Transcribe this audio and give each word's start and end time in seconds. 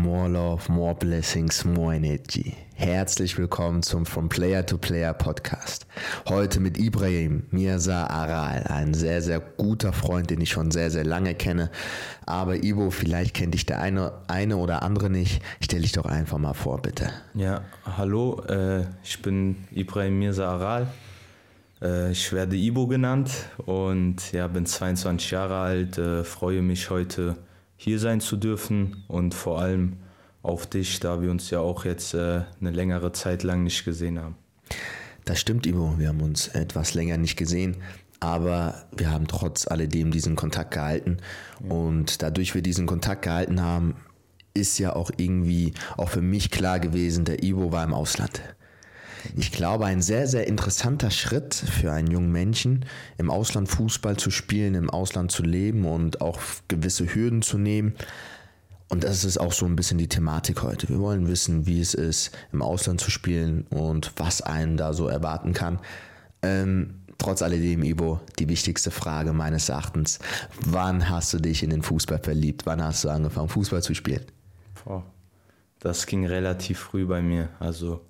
More 0.00 0.30
Love, 0.30 0.72
More 0.72 0.94
Blessings, 0.94 1.62
More 1.66 1.94
Energy. 1.94 2.54
Herzlich 2.74 3.36
willkommen 3.36 3.82
zum 3.82 4.06
From 4.06 4.30
Player 4.30 4.64
to 4.64 4.78
Player 4.78 5.12
Podcast. 5.12 5.86
Heute 6.26 6.58
mit 6.58 6.78
Ibrahim 6.78 7.42
Mirza 7.50 8.06
Aral, 8.06 8.62
ein 8.68 8.94
sehr, 8.94 9.20
sehr 9.20 9.40
guter 9.40 9.92
Freund, 9.92 10.30
den 10.30 10.40
ich 10.40 10.48
schon 10.48 10.70
sehr, 10.70 10.90
sehr 10.90 11.04
lange 11.04 11.34
kenne. 11.34 11.70
Aber 12.24 12.64
Ibo, 12.64 12.90
vielleicht 12.90 13.34
kennt 13.34 13.52
dich 13.52 13.66
der 13.66 13.80
eine, 13.80 14.12
eine 14.26 14.56
oder 14.56 14.82
andere 14.82 15.10
nicht. 15.10 15.42
Stell 15.62 15.82
dich 15.82 15.92
doch 15.92 16.06
einfach 16.06 16.38
mal 16.38 16.54
vor, 16.54 16.80
bitte. 16.80 17.10
Ja, 17.34 17.60
hallo, 17.84 18.40
äh, 18.48 18.86
ich 19.04 19.20
bin 19.20 19.66
Ibrahim 19.70 20.18
Mirza 20.18 20.48
Aral. 20.50 20.86
Äh, 21.82 22.12
ich 22.12 22.32
werde 22.32 22.56
Ibo 22.56 22.86
genannt 22.86 23.30
und 23.66 24.32
ja, 24.32 24.46
bin 24.46 24.64
22 24.64 25.30
Jahre 25.30 25.58
alt, 25.58 25.98
äh, 25.98 26.24
freue 26.24 26.62
mich 26.62 26.88
heute 26.88 27.36
hier 27.82 27.98
sein 27.98 28.20
zu 28.20 28.36
dürfen 28.36 29.04
und 29.08 29.32
vor 29.32 29.58
allem 29.58 29.94
auf 30.42 30.66
dich, 30.66 31.00
da 31.00 31.22
wir 31.22 31.30
uns 31.30 31.48
ja 31.48 31.60
auch 31.60 31.86
jetzt 31.86 32.12
äh, 32.12 32.42
eine 32.60 32.72
längere 32.72 33.12
Zeit 33.12 33.42
lang 33.42 33.62
nicht 33.62 33.86
gesehen 33.86 34.18
haben. 34.18 34.36
Das 35.24 35.40
stimmt, 35.40 35.66
Ivo. 35.66 35.94
Wir 35.96 36.08
haben 36.08 36.20
uns 36.20 36.48
etwas 36.48 36.92
länger 36.92 37.16
nicht 37.16 37.38
gesehen, 37.38 37.78
aber 38.20 38.84
wir 38.94 39.10
haben 39.10 39.26
trotz 39.28 39.66
alledem 39.66 40.10
diesen 40.10 40.36
Kontakt 40.36 40.72
gehalten. 40.72 41.18
Ja. 41.64 41.74
Und 41.74 42.20
dadurch 42.20 42.54
wir 42.54 42.60
diesen 42.60 42.84
Kontakt 42.84 43.22
gehalten 43.22 43.62
haben, 43.62 43.94
ist 44.52 44.78
ja 44.78 44.94
auch 44.94 45.10
irgendwie 45.16 45.72
auch 45.96 46.10
für 46.10 46.20
mich 46.20 46.50
klar 46.50 46.80
gewesen, 46.80 47.24
der 47.24 47.42
Ivo 47.42 47.72
war 47.72 47.84
im 47.84 47.94
Ausland. 47.94 48.42
Ich 49.36 49.52
glaube, 49.52 49.86
ein 49.86 50.02
sehr, 50.02 50.26
sehr 50.26 50.46
interessanter 50.46 51.10
Schritt 51.10 51.54
für 51.54 51.92
einen 51.92 52.10
jungen 52.10 52.32
Menschen, 52.32 52.84
im 53.18 53.30
Ausland 53.30 53.68
Fußball 53.68 54.16
zu 54.16 54.30
spielen, 54.30 54.74
im 54.74 54.90
Ausland 54.90 55.32
zu 55.32 55.42
leben 55.42 55.84
und 55.84 56.20
auch 56.20 56.40
gewisse 56.68 57.14
Hürden 57.14 57.42
zu 57.42 57.58
nehmen. 57.58 57.94
Und 58.88 59.04
das 59.04 59.24
ist 59.24 59.38
auch 59.38 59.52
so 59.52 59.66
ein 59.66 59.76
bisschen 59.76 59.98
die 59.98 60.08
Thematik 60.08 60.62
heute. 60.62 60.88
Wir 60.88 60.98
wollen 60.98 61.28
wissen, 61.28 61.66
wie 61.66 61.80
es 61.80 61.94
ist, 61.94 62.36
im 62.52 62.60
Ausland 62.60 63.00
zu 63.00 63.10
spielen 63.10 63.66
und 63.70 64.12
was 64.16 64.42
einen 64.42 64.76
da 64.76 64.92
so 64.92 65.06
erwarten 65.06 65.52
kann. 65.52 65.78
Ähm, 66.42 67.00
trotz 67.16 67.42
alledem, 67.42 67.84
Ibo, 67.84 68.20
die 68.40 68.48
wichtigste 68.48 68.90
Frage 68.90 69.32
meines 69.32 69.68
Erachtens. 69.68 70.18
Wann 70.66 71.08
hast 71.08 71.32
du 71.32 71.38
dich 71.38 71.62
in 71.62 71.70
den 71.70 71.82
Fußball 71.82 72.18
verliebt? 72.18 72.66
Wann 72.66 72.82
hast 72.82 73.04
du 73.04 73.10
angefangen, 73.10 73.48
Fußball 73.48 73.82
zu 73.82 73.94
spielen? 73.94 74.24
Boah, 74.84 75.04
das 75.78 76.06
ging 76.06 76.26
relativ 76.26 76.80
früh 76.80 77.06
bei 77.06 77.22
mir. 77.22 77.50
Also 77.60 78.00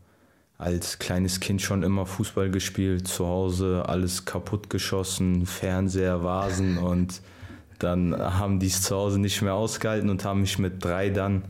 als 0.61 0.99
kleines 0.99 1.41
Kind 1.41 1.63
schon 1.63 1.83
immer 1.83 2.05
Fußball 2.05 2.51
gespielt, 2.51 3.09
zu 3.09 3.27
Hause 3.27 3.85
alles 3.87 4.27
kaputt 4.27 4.69
geschossen, 4.69 5.47
Fernseher, 5.47 6.23
Vasen 6.23 6.77
und 6.77 7.23
dann 7.79 8.15
haben 8.15 8.61
die 8.61 8.67
es 8.67 8.83
zu 8.83 8.95
Hause 8.95 9.19
nicht 9.19 9.41
mehr 9.41 9.55
ausgehalten 9.55 10.11
und 10.11 10.23
haben 10.25 10.43
mich 10.43 10.59
mit 10.59 10.85
drei 10.85 11.09
dann 11.09 11.45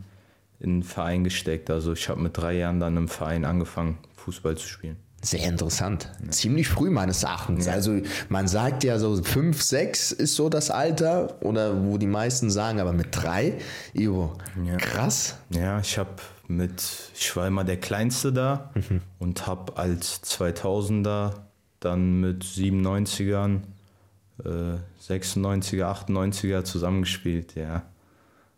in 0.60 0.70
einen 0.70 0.82
Verein 0.84 1.24
gesteckt. 1.24 1.70
Also 1.70 1.92
ich 1.92 2.08
habe 2.08 2.20
mit 2.20 2.36
drei 2.36 2.54
Jahren 2.54 2.78
dann 2.78 2.96
im 2.96 3.08
Verein 3.08 3.44
angefangen, 3.44 3.98
Fußball 4.14 4.56
zu 4.56 4.68
spielen. 4.68 4.96
Sehr 5.22 5.48
interessant. 5.48 6.08
Ja. 6.24 6.30
Ziemlich 6.30 6.68
früh 6.68 6.88
meines 6.88 7.24
Erachtens. 7.24 7.66
Ja. 7.66 7.72
Also 7.72 8.00
man 8.28 8.46
sagt 8.46 8.84
ja 8.84 8.98
so 9.00 9.20
fünf, 9.22 9.60
sechs 9.60 10.12
ist 10.12 10.36
so 10.36 10.48
das 10.48 10.70
Alter 10.70 11.36
oder 11.42 11.84
wo 11.84 11.98
die 11.98 12.06
meisten 12.06 12.48
sagen, 12.48 12.78
aber 12.78 12.92
mit 12.92 13.08
drei, 13.10 13.54
Ivo, 13.92 14.34
ja. 14.64 14.76
krass. 14.76 15.34
Ja, 15.50 15.80
ich 15.80 15.98
habe 15.98 16.10
mit, 16.50 17.10
ich 17.14 17.34
war 17.36 17.46
immer 17.46 17.64
der 17.64 17.78
Kleinste 17.78 18.32
da 18.32 18.70
mhm. 18.74 19.00
und 19.18 19.46
habe 19.46 19.76
als 19.76 20.22
2000er 20.24 21.34
dann 21.78 22.20
mit 22.20 22.44
97ern, 22.44 23.60
äh, 24.44 24.76
96er, 25.00 25.84
98er 25.84 26.64
zusammengespielt, 26.64 27.54
ja. 27.54 27.84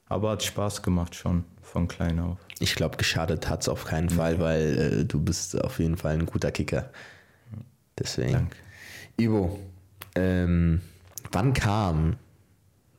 Aber 0.08 0.32
hat 0.32 0.42
Spaß 0.42 0.82
gemacht 0.82 1.14
schon 1.14 1.44
von 1.60 1.86
klein 1.88 2.18
auf. 2.18 2.38
Ich 2.58 2.74
glaube, 2.74 2.96
geschadet 2.96 3.48
hat 3.48 3.62
es 3.62 3.68
auf 3.68 3.84
keinen 3.84 4.10
Fall, 4.10 4.40
weil 4.40 4.78
äh, 4.78 5.04
du 5.04 5.20
bist 5.20 5.60
auf 5.62 5.78
jeden 5.78 5.96
Fall 5.96 6.14
ein 6.14 6.26
guter 6.26 6.50
Kicker. 6.50 6.90
Deswegen. 7.98 8.32
Danke. 8.32 8.56
Ivo, 9.18 9.58
ähm, 10.14 10.80
wann 11.30 11.52
kam 11.52 12.16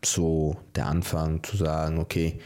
so 0.05 0.57
der 0.75 0.87
Anfang 0.87 1.43
zu 1.43 1.57
sagen, 1.57 1.99
okay, 1.99 2.39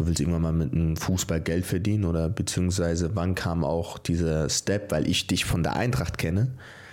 du 0.00 0.06
willst 0.06 0.20
irgendwann 0.20 0.42
mal 0.42 0.52
mit 0.52 0.72
einem 0.72 0.96
Fußball 0.96 1.40
Geld 1.40 1.66
verdienen 1.66 2.04
oder 2.04 2.28
beziehungsweise 2.28 3.14
wann 3.14 3.34
kam 3.34 3.64
auch 3.64 3.98
dieser 3.98 4.48
Step, 4.48 4.90
weil 4.90 5.06
ich 5.06 5.26
dich 5.26 5.44
von 5.44 5.62
der 5.62 5.76
Eintracht 5.76 6.18
kenne. 6.18 6.52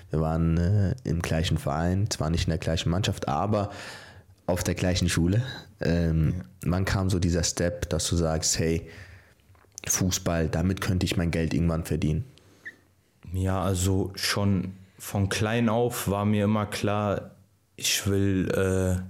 Wir 0.10 0.22
waren 0.22 0.58
äh, 0.58 0.96
im 1.04 1.22
gleichen 1.22 1.58
Verein, 1.58 2.10
zwar 2.10 2.30
nicht 2.30 2.46
in 2.46 2.52
der 2.52 2.60
gleichen 2.60 2.90
Mannschaft, 2.90 3.28
aber 3.28 3.72
auf 4.46 4.64
der 4.64 4.76
gleichen 4.76 5.10
Schule. 5.10 5.42
Ähm, 5.80 6.36
ja. 6.38 6.72
Wann 6.72 6.86
kam 6.86 7.10
so 7.10 7.20
dieser 7.20 7.44
Step, 7.44 7.90
dass 7.90 8.08
du 8.10 8.16
sagst, 8.16 8.60
hey, 8.60 8.90
Fußball, 9.88 10.50
damit 10.50 10.82
könnte 10.82 11.06
ich 11.06 11.18
mein 11.18 11.32
Geld 11.32 11.54
irgendwann 11.54 11.86
verdienen? 11.86 12.26
Ja, 13.34 13.62
also 13.62 14.12
schon 14.16 14.74
von 14.98 15.30
klein 15.30 15.70
auf 15.70 16.10
war 16.10 16.26
mir 16.26 16.46
immer 16.46 16.66
klar, 16.66 17.32
ich 17.76 18.08
will 18.08 18.50
äh, 18.52 19.02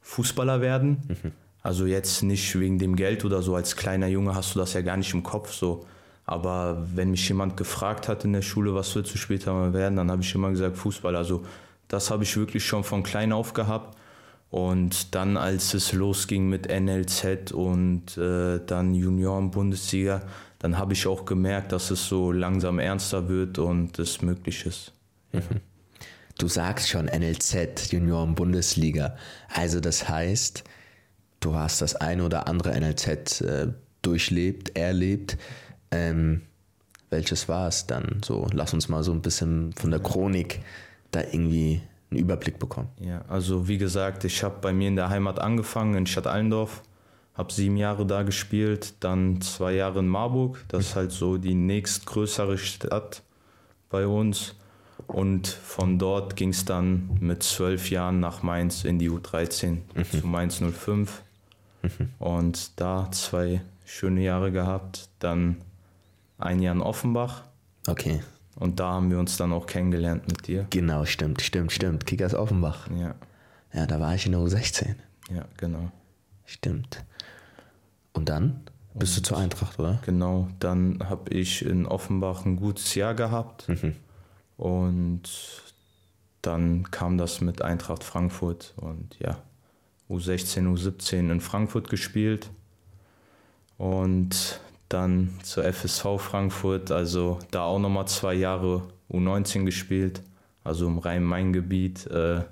Fußballer 0.00 0.60
werden. 0.60 1.02
Mhm. 1.08 1.32
Also 1.66 1.84
jetzt 1.84 2.22
nicht 2.22 2.56
wegen 2.60 2.78
dem 2.78 2.94
Geld 2.94 3.24
oder 3.24 3.42
so. 3.42 3.56
Als 3.56 3.74
kleiner 3.74 4.06
Junge 4.06 4.36
hast 4.36 4.54
du 4.54 4.60
das 4.60 4.72
ja 4.74 4.82
gar 4.82 4.96
nicht 4.96 5.12
im 5.12 5.24
Kopf 5.24 5.52
so. 5.52 5.84
Aber 6.24 6.86
wenn 6.94 7.10
mich 7.10 7.28
jemand 7.28 7.56
gefragt 7.56 8.06
hat 8.06 8.24
in 8.24 8.32
der 8.32 8.42
Schule, 8.42 8.72
was 8.72 8.94
willst 8.94 9.12
du 9.12 9.18
später 9.18 9.52
mal 9.52 9.72
werden, 9.72 9.96
dann 9.96 10.08
habe 10.08 10.22
ich 10.22 10.32
immer 10.32 10.50
gesagt 10.50 10.76
Fußball. 10.76 11.16
Also 11.16 11.44
das 11.88 12.12
habe 12.12 12.22
ich 12.22 12.36
wirklich 12.36 12.64
schon 12.64 12.84
von 12.84 13.02
klein 13.02 13.32
auf 13.32 13.52
gehabt. 13.52 13.98
Und 14.48 15.16
dann, 15.16 15.36
als 15.36 15.74
es 15.74 15.92
losging 15.92 16.48
mit 16.48 16.68
NLZ 16.68 17.50
und 17.50 18.16
äh, 18.16 18.60
dann 18.64 18.94
Junioren-Bundesliga, 18.94 20.22
dann 20.60 20.78
habe 20.78 20.92
ich 20.92 21.04
auch 21.08 21.24
gemerkt, 21.24 21.72
dass 21.72 21.90
es 21.90 22.06
so 22.06 22.30
langsam 22.30 22.78
ernster 22.78 23.28
wird 23.28 23.58
und 23.58 23.98
es 23.98 24.22
möglich 24.22 24.66
ist. 24.66 24.92
Mhm. 25.32 25.40
Du 26.38 26.46
sagst 26.46 26.88
schon 26.88 27.06
NLZ, 27.06 27.90
Junioren-Bundesliga. 27.90 29.16
Also 29.52 29.80
das 29.80 30.08
heißt, 30.08 30.62
du 31.40 31.54
hast 31.54 31.82
das 31.82 31.94
eine 31.96 32.24
oder 32.24 32.48
andere 32.48 32.78
NLZ 32.78 33.40
äh, 33.40 33.68
durchlebt, 34.02 34.76
erlebt. 34.76 35.36
Ähm, 35.90 36.42
welches 37.10 37.48
war 37.48 37.68
es 37.68 37.86
dann? 37.86 38.20
So, 38.24 38.46
lass 38.52 38.74
uns 38.74 38.88
mal 38.88 39.02
so 39.02 39.12
ein 39.12 39.22
bisschen 39.22 39.72
von 39.74 39.90
der 39.90 40.00
Chronik 40.00 40.60
da 41.10 41.20
irgendwie 41.20 41.80
einen 42.10 42.20
Überblick 42.20 42.58
bekommen. 42.58 42.88
Ja, 43.00 43.22
also 43.28 43.68
wie 43.68 43.78
gesagt, 43.78 44.24
ich 44.24 44.42
habe 44.42 44.56
bei 44.60 44.72
mir 44.72 44.88
in 44.88 44.96
der 44.96 45.08
Heimat 45.08 45.38
angefangen, 45.38 45.94
in 45.94 46.06
Stadt 46.06 46.26
Allendorf, 46.26 46.82
habe 47.34 47.52
sieben 47.52 47.76
Jahre 47.76 48.06
da 48.06 48.22
gespielt, 48.22 48.94
dann 49.00 49.40
zwei 49.40 49.74
Jahre 49.74 49.98
in 50.00 50.08
Marburg, 50.08 50.64
das 50.68 50.88
ist 50.88 50.96
halt 50.96 51.12
so 51.12 51.36
die 51.36 51.54
nächstgrößere 51.54 52.58
Stadt 52.58 53.22
bei 53.90 54.06
uns. 54.06 54.54
Und 55.06 55.46
von 55.46 55.98
dort 55.98 56.36
ging 56.36 56.48
es 56.48 56.64
dann 56.64 57.10
mit 57.20 57.42
zwölf 57.42 57.90
Jahren 57.90 58.18
nach 58.18 58.42
Mainz 58.42 58.84
in 58.84 58.98
die 58.98 59.10
U13 59.10 59.78
mhm. 59.94 60.04
zu 60.04 60.26
Mainz 60.26 60.60
05. 60.60 61.22
Mhm. 61.86 62.10
Und 62.18 62.80
da 62.80 63.10
zwei 63.12 63.62
schöne 63.84 64.22
Jahre 64.22 64.52
gehabt. 64.52 65.08
Dann 65.18 65.56
ein 66.38 66.60
Jahr 66.60 66.74
in 66.74 66.82
Offenbach. 66.82 67.44
Okay. 67.86 68.20
Und 68.56 68.80
da 68.80 68.92
haben 68.92 69.10
wir 69.10 69.18
uns 69.18 69.36
dann 69.36 69.52
auch 69.52 69.66
kennengelernt 69.66 70.26
mit 70.28 70.46
dir. 70.46 70.66
Genau, 70.70 71.04
stimmt, 71.04 71.42
stimmt, 71.42 71.72
stimmt. 71.72 72.06
Kickers 72.06 72.34
Offenbach. 72.34 72.88
Ja. 72.90 73.14
Ja, 73.72 73.86
da 73.86 74.00
war 74.00 74.14
ich 74.14 74.24
in 74.24 74.32
der 74.32 74.40
U16. 74.40 74.94
Ja, 75.30 75.44
genau. 75.56 75.90
Stimmt. 76.46 77.04
Und 78.12 78.28
dann 78.28 78.62
bist 78.94 79.16
Und 79.16 79.26
du 79.26 79.28
zur 79.28 79.38
Eintracht, 79.38 79.78
oder? 79.78 80.00
Genau, 80.06 80.48
dann 80.58 81.00
habe 81.04 81.30
ich 81.34 81.64
in 81.64 81.84
Offenbach 81.86 82.46
ein 82.46 82.56
gutes 82.56 82.94
Jahr 82.94 83.14
gehabt. 83.14 83.68
Mhm. 83.68 83.94
Und 84.56 85.22
dann 86.40 86.90
kam 86.90 87.18
das 87.18 87.42
mit 87.42 87.60
Eintracht 87.60 88.04
Frankfurt 88.04 88.72
und 88.76 89.18
ja, 89.18 89.36
U16, 90.10 90.72
U17 90.72 91.30
in 91.30 91.40
Frankfurt 91.40 91.90
gespielt 91.90 92.50
und 93.78 94.60
dann 94.88 95.30
zur 95.42 95.64
FSV 95.64 96.18
Frankfurt, 96.18 96.90
also 96.90 97.38
da 97.50 97.64
auch 97.64 97.78
nochmal 97.78 98.06
zwei 98.06 98.34
Jahre 98.34 98.82
U19 99.10 99.64
gespielt, 99.64 100.22
also 100.62 100.86
im 100.86 100.98
Rhein-Main-Gebiet 100.98 102.06
äh, 102.06 102.42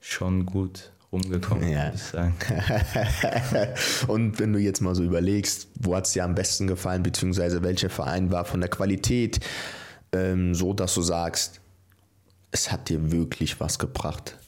schon 0.00 0.46
gut 0.46 0.90
rumgekommen, 1.12 1.68
ja. 1.68 1.84
würde 1.84 1.96
ich 1.96 2.02
sagen. 2.02 2.34
und 4.08 4.38
wenn 4.38 4.52
du 4.52 4.58
jetzt 4.58 4.80
mal 4.80 4.94
so 4.94 5.02
überlegst, 5.02 5.68
wo 5.74 5.94
hat 5.94 6.06
es 6.06 6.12
dir 6.12 6.24
am 6.24 6.34
besten 6.34 6.66
gefallen, 6.66 7.02
beziehungsweise 7.02 7.62
welcher 7.62 7.90
Verein 7.90 8.30
war 8.30 8.44
von 8.44 8.60
der 8.60 8.70
Qualität 8.70 9.40
ähm, 10.12 10.54
so, 10.54 10.72
dass 10.72 10.94
du 10.94 11.02
sagst, 11.02 11.60
es 12.50 12.72
hat 12.72 12.88
dir 12.88 13.10
wirklich 13.12 13.60
was 13.60 13.78
gebracht? 13.78 14.38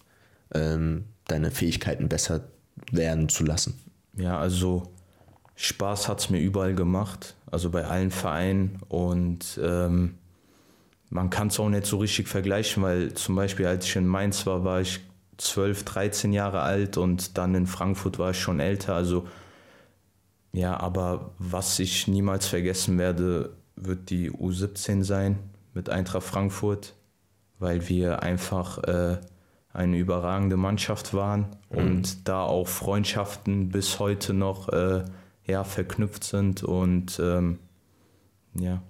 Ähm, 0.55 1.05
deine 1.29 1.51
Fähigkeiten 1.53 2.09
besser 2.09 2.49
werden 2.91 3.29
zu 3.29 3.45
lassen? 3.45 3.81
Ja, 4.17 4.39
also 4.39 4.91
Spaß 5.55 6.09
hat 6.09 6.21
es 6.21 6.31
mir 6.31 6.41
überall 6.41 6.75
gemacht, 6.75 7.37
also 7.51 7.71
bei 7.71 7.85
allen 7.85 8.11
Vereinen 8.11 8.81
und 8.89 9.59
ähm, 9.63 10.15
man 11.11 11.31
kann 11.31 11.49
es 11.49 11.59
auch 11.59 11.69
nicht 11.69 11.87
so 11.87 11.99
richtig 11.99 12.29
vergleichen, 12.29 12.83
weil 12.83 13.15
zum 13.15 13.37
Beispiel 13.37 13.67
als 13.67 13.87
ich 13.87 13.97
in 13.97 14.07
Mainz 14.07 14.47
war, 14.47 14.65
war 14.65 14.81
ich 14.81 15.01
12, 15.39 15.85
13 15.85 16.33
Jahre 16.33 16.61
alt 16.61 16.97
und 16.97 17.39
dann 17.39 17.55
in 17.55 17.67
Frankfurt 17.67 18.19
war 18.19 18.33
ich 18.33 18.41
schon 18.41 18.61
älter. 18.61 18.95
Also 18.95 19.27
Ja, 20.53 20.79
aber 20.79 21.33
was 21.39 21.79
ich 21.79 22.09
niemals 22.09 22.47
vergessen 22.47 22.99
werde, 22.99 23.57
wird 23.77 24.11
die 24.11 24.31
U17 24.31 25.05
sein 25.05 25.39
mit 25.75 25.89
Eintracht 25.91 26.25
Frankfurt, 26.25 26.95
weil 27.59 27.89
wir 27.89 28.23
einfach 28.23 28.79
äh, 28.85 29.19
eine 29.73 29.99
überragende 29.99 30.56
Mannschaft 30.56 31.15
waren 31.15 31.47
mhm. 31.70 31.79
und 31.79 32.29
da 32.29 32.43
auch 32.43 32.69
Freundschaften 32.69 33.69
bis 33.69 33.99
heute 33.99 34.32
noch 34.32 34.69
äh, 34.70 35.05
ja, 35.47 35.65
verknüpft 35.65 36.25
sind 36.25 36.62
und 36.62 37.20
ähm, 37.23 37.59
ja, 38.55 38.82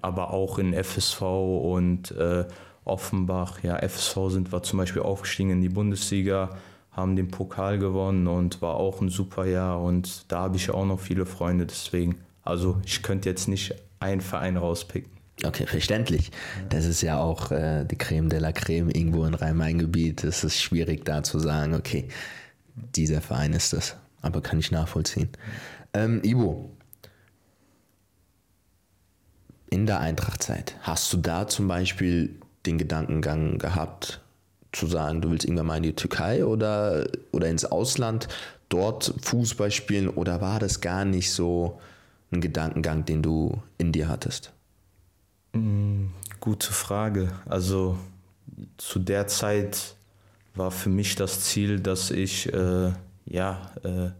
aber 0.00 0.32
auch 0.32 0.58
in 0.58 0.74
FSV 0.74 1.22
und 1.22 2.10
äh, 2.12 2.44
Offenbach. 2.84 3.62
Ja, 3.62 3.76
FSV 3.76 4.16
sind 4.28 4.52
wir 4.52 4.62
zum 4.62 4.78
Beispiel 4.78 5.02
aufgestiegen 5.02 5.50
in 5.50 5.60
die 5.60 5.68
Bundesliga, 5.68 6.56
haben 6.90 7.16
den 7.16 7.30
Pokal 7.30 7.78
gewonnen 7.78 8.26
und 8.26 8.60
war 8.60 8.74
auch 8.74 9.00
ein 9.00 9.08
super 9.08 9.46
Jahr 9.46 9.80
und 9.80 10.30
da 10.30 10.40
habe 10.40 10.56
ich 10.56 10.70
auch 10.70 10.84
noch 10.84 11.00
viele 11.00 11.24
Freunde. 11.24 11.66
Deswegen, 11.66 12.16
also 12.42 12.80
ich 12.84 13.02
könnte 13.02 13.28
jetzt 13.28 13.48
nicht 13.48 13.74
einen 14.00 14.20
Verein 14.20 14.56
rauspicken. 14.56 15.11
Okay, 15.44 15.66
verständlich. 15.66 16.30
Das 16.68 16.84
ist 16.84 17.02
ja 17.02 17.18
auch 17.18 17.50
äh, 17.50 17.84
die 17.84 17.96
Creme 17.96 18.28
de 18.28 18.38
la 18.38 18.52
Creme 18.52 18.90
irgendwo 18.90 19.24
in 19.24 19.34
Rhein-Main-Gebiet. 19.34 20.24
Es 20.24 20.44
ist 20.44 20.60
schwierig 20.60 21.04
da 21.04 21.22
zu 21.22 21.38
sagen, 21.38 21.74
okay, 21.74 22.08
dieser 22.74 23.20
Verein 23.20 23.52
ist 23.52 23.72
das. 23.72 23.96
Aber 24.20 24.40
kann 24.40 24.60
ich 24.60 24.70
nachvollziehen. 24.70 25.30
Ähm, 25.94 26.22
Ivo, 26.22 26.70
in 29.68 29.86
der 29.86 30.00
Eintrachtzeit, 30.00 30.76
hast 30.82 31.12
du 31.12 31.16
da 31.16 31.48
zum 31.48 31.66
Beispiel 31.66 32.38
den 32.66 32.78
Gedankengang 32.78 33.58
gehabt, 33.58 34.20
zu 34.70 34.86
sagen, 34.86 35.20
du 35.20 35.30
willst 35.30 35.44
irgendwann 35.44 35.66
mal 35.66 35.76
in 35.78 35.82
die 35.82 35.94
Türkei 35.94 36.44
oder, 36.44 37.06
oder 37.32 37.48
ins 37.48 37.64
Ausland, 37.64 38.28
dort 38.68 39.14
Fußball 39.22 39.70
spielen 39.70 40.08
oder 40.08 40.40
war 40.40 40.58
das 40.60 40.80
gar 40.80 41.04
nicht 41.04 41.30
so 41.32 41.80
ein 42.30 42.40
Gedankengang, 42.40 43.04
den 43.04 43.22
du 43.22 43.62
in 43.76 43.92
dir 43.92 44.08
hattest? 44.08 44.52
Mm, 45.52 46.06
gute 46.40 46.72
Frage. 46.72 47.32
Also 47.46 47.98
zu 48.76 48.98
der 48.98 49.26
Zeit 49.26 49.96
war 50.54 50.70
für 50.70 50.90
mich 50.90 51.14
das 51.14 51.40
Ziel, 51.40 51.80
dass 51.80 52.10
ich 52.10 52.52
äh, 52.52 52.92
ja, 53.26 53.72
äh, 53.82 54.10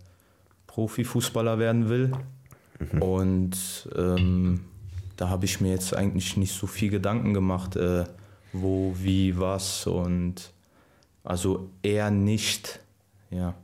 Profifußballer 0.66 1.58
werden 1.58 1.88
will. 1.88 2.12
Mhm. 2.78 3.02
Und 3.02 3.88
ähm, 3.96 4.64
da 5.16 5.28
habe 5.28 5.44
ich 5.44 5.60
mir 5.60 5.70
jetzt 5.70 5.94
eigentlich 5.94 6.36
nicht 6.36 6.54
so 6.54 6.66
viel 6.66 6.90
Gedanken 6.90 7.34
gemacht. 7.34 7.76
Äh, 7.76 8.04
wo, 8.52 8.94
wie, 8.98 9.38
was 9.38 9.86
und 9.86 10.52
also 11.24 11.70
eher 11.82 12.10
nicht, 12.10 12.80
ja. 13.30 13.54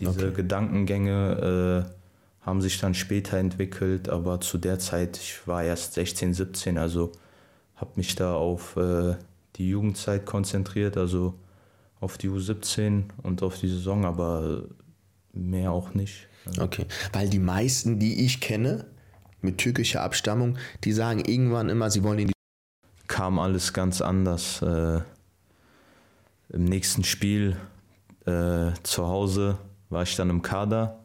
Diese 0.00 0.10
okay. 0.10 0.32
Gedankengänge 0.34 1.86
äh, 1.88 2.03
haben 2.44 2.60
sich 2.60 2.78
dann 2.78 2.94
später 2.94 3.38
entwickelt, 3.38 4.08
aber 4.08 4.40
zu 4.40 4.58
der 4.58 4.78
Zeit, 4.78 5.16
ich 5.16 5.46
war 5.46 5.64
erst 5.64 5.94
16, 5.94 6.34
17, 6.34 6.78
also 6.78 7.12
habe 7.76 7.92
mich 7.96 8.14
da 8.14 8.34
auf 8.34 8.76
äh, 8.76 9.16
die 9.56 9.68
Jugendzeit 9.70 10.26
konzentriert, 10.26 10.96
also 10.96 11.34
auf 12.00 12.18
die 12.18 12.28
U17 12.28 13.04
und 13.22 13.42
auf 13.42 13.58
die 13.58 13.68
Saison, 13.68 14.04
aber 14.04 14.64
mehr 15.32 15.72
auch 15.72 15.94
nicht. 15.94 16.28
Okay, 16.60 16.86
weil 17.12 17.30
die 17.30 17.38
meisten, 17.38 17.98
die 17.98 18.24
ich 18.24 18.40
kenne, 18.40 18.84
mit 19.40 19.58
türkischer 19.58 20.02
Abstammung, 20.02 20.58
die 20.84 20.92
sagen 20.92 21.20
irgendwann 21.24 21.68
immer, 21.68 21.90
sie 21.90 22.02
wollen 22.02 22.18
in 22.18 22.28
die 22.28 22.34
kam 23.06 23.38
alles 23.38 23.72
ganz 23.72 24.00
anders. 24.00 24.62
Äh, 24.62 25.00
Im 26.50 26.64
nächsten 26.64 27.04
Spiel 27.04 27.56
äh, 28.26 28.72
zu 28.82 29.06
Hause 29.06 29.58
war 29.90 30.02
ich 30.02 30.16
dann 30.16 30.30
im 30.30 30.42
Kader, 30.42 31.03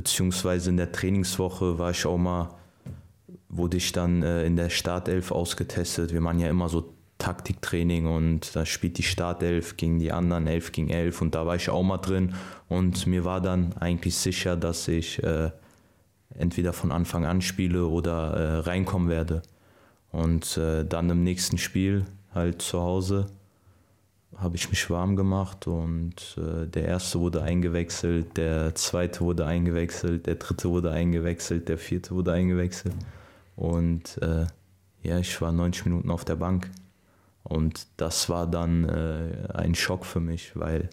beziehungsweise 0.00 0.70
in 0.70 0.78
der 0.78 0.92
Trainingswoche 0.92 1.78
war 1.78 1.90
ich 1.90 2.06
auch 2.06 2.16
mal, 2.16 2.54
wurde 3.50 3.76
ich 3.76 3.92
dann 3.92 4.22
äh, 4.22 4.46
in 4.46 4.56
der 4.56 4.70
Startelf 4.70 5.30
ausgetestet. 5.30 6.14
Wir 6.14 6.22
machen 6.22 6.38
ja 6.38 6.48
immer 6.48 6.70
so 6.70 6.94
Taktiktraining 7.18 8.06
und 8.06 8.56
da 8.56 8.64
spielt 8.64 8.96
die 8.96 9.02
Startelf 9.02 9.76
gegen 9.76 9.98
die 9.98 10.10
anderen, 10.10 10.46
11 10.46 10.72
gegen 10.72 10.88
11 10.88 11.20
und 11.20 11.34
da 11.34 11.44
war 11.44 11.54
ich 11.56 11.68
auch 11.68 11.82
mal 11.82 11.98
drin 11.98 12.34
und 12.70 13.06
mir 13.06 13.26
war 13.26 13.42
dann 13.42 13.74
eigentlich 13.74 14.16
sicher, 14.16 14.56
dass 14.56 14.88
ich 14.88 15.22
äh, 15.22 15.50
entweder 16.34 16.72
von 16.72 16.92
Anfang 16.92 17.26
an 17.26 17.42
spiele 17.42 17.84
oder 17.84 18.32
äh, 18.32 18.58
reinkommen 18.60 19.10
werde. 19.10 19.42
Und 20.12 20.56
äh, 20.56 20.86
dann 20.86 21.10
im 21.10 21.24
nächsten 21.24 21.58
Spiel, 21.58 22.06
halt 22.34 22.62
zu 22.62 22.80
Hause, 22.80 23.26
habe 24.40 24.56
ich 24.56 24.70
mich 24.70 24.88
warm 24.90 25.16
gemacht 25.16 25.66
und 25.66 26.38
äh, 26.38 26.66
der 26.66 26.84
erste 26.84 27.20
wurde 27.20 27.42
eingewechselt, 27.42 28.36
der 28.36 28.74
zweite 28.74 29.20
wurde 29.20 29.46
eingewechselt, 29.46 30.26
der 30.26 30.36
dritte 30.36 30.70
wurde 30.70 30.90
eingewechselt, 30.90 31.68
der 31.68 31.78
vierte 31.78 32.14
wurde 32.14 32.32
eingewechselt. 32.32 32.94
Und 33.56 34.20
äh, 34.22 34.46
ja, 35.02 35.18
ich 35.18 35.40
war 35.40 35.52
90 35.52 35.86
Minuten 35.86 36.10
auf 36.10 36.24
der 36.24 36.36
Bank. 36.36 36.70
Und 37.42 37.86
das 37.96 38.28
war 38.28 38.46
dann 38.46 38.88
äh, 38.88 39.48
ein 39.54 39.74
Schock 39.74 40.04
für 40.04 40.20
mich, 40.20 40.56
weil 40.56 40.90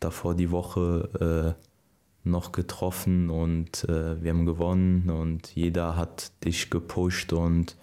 davor 0.00 0.34
die 0.34 0.50
Woche 0.50 1.56
äh, 1.58 2.28
noch 2.28 2.52
getroffen 2.52 3.30
und 3.30 3.84
äh, 3.84 4.22
wir 4.22 4.30
haben 4.30 4.44
gewonnen 4.44 5.08
und 5.08 5.54
jeder 5.54 5.96
hat 5.96 6.32
dich 6.44 6.68
gepusht 6.70 7.32
und 7.32 7.76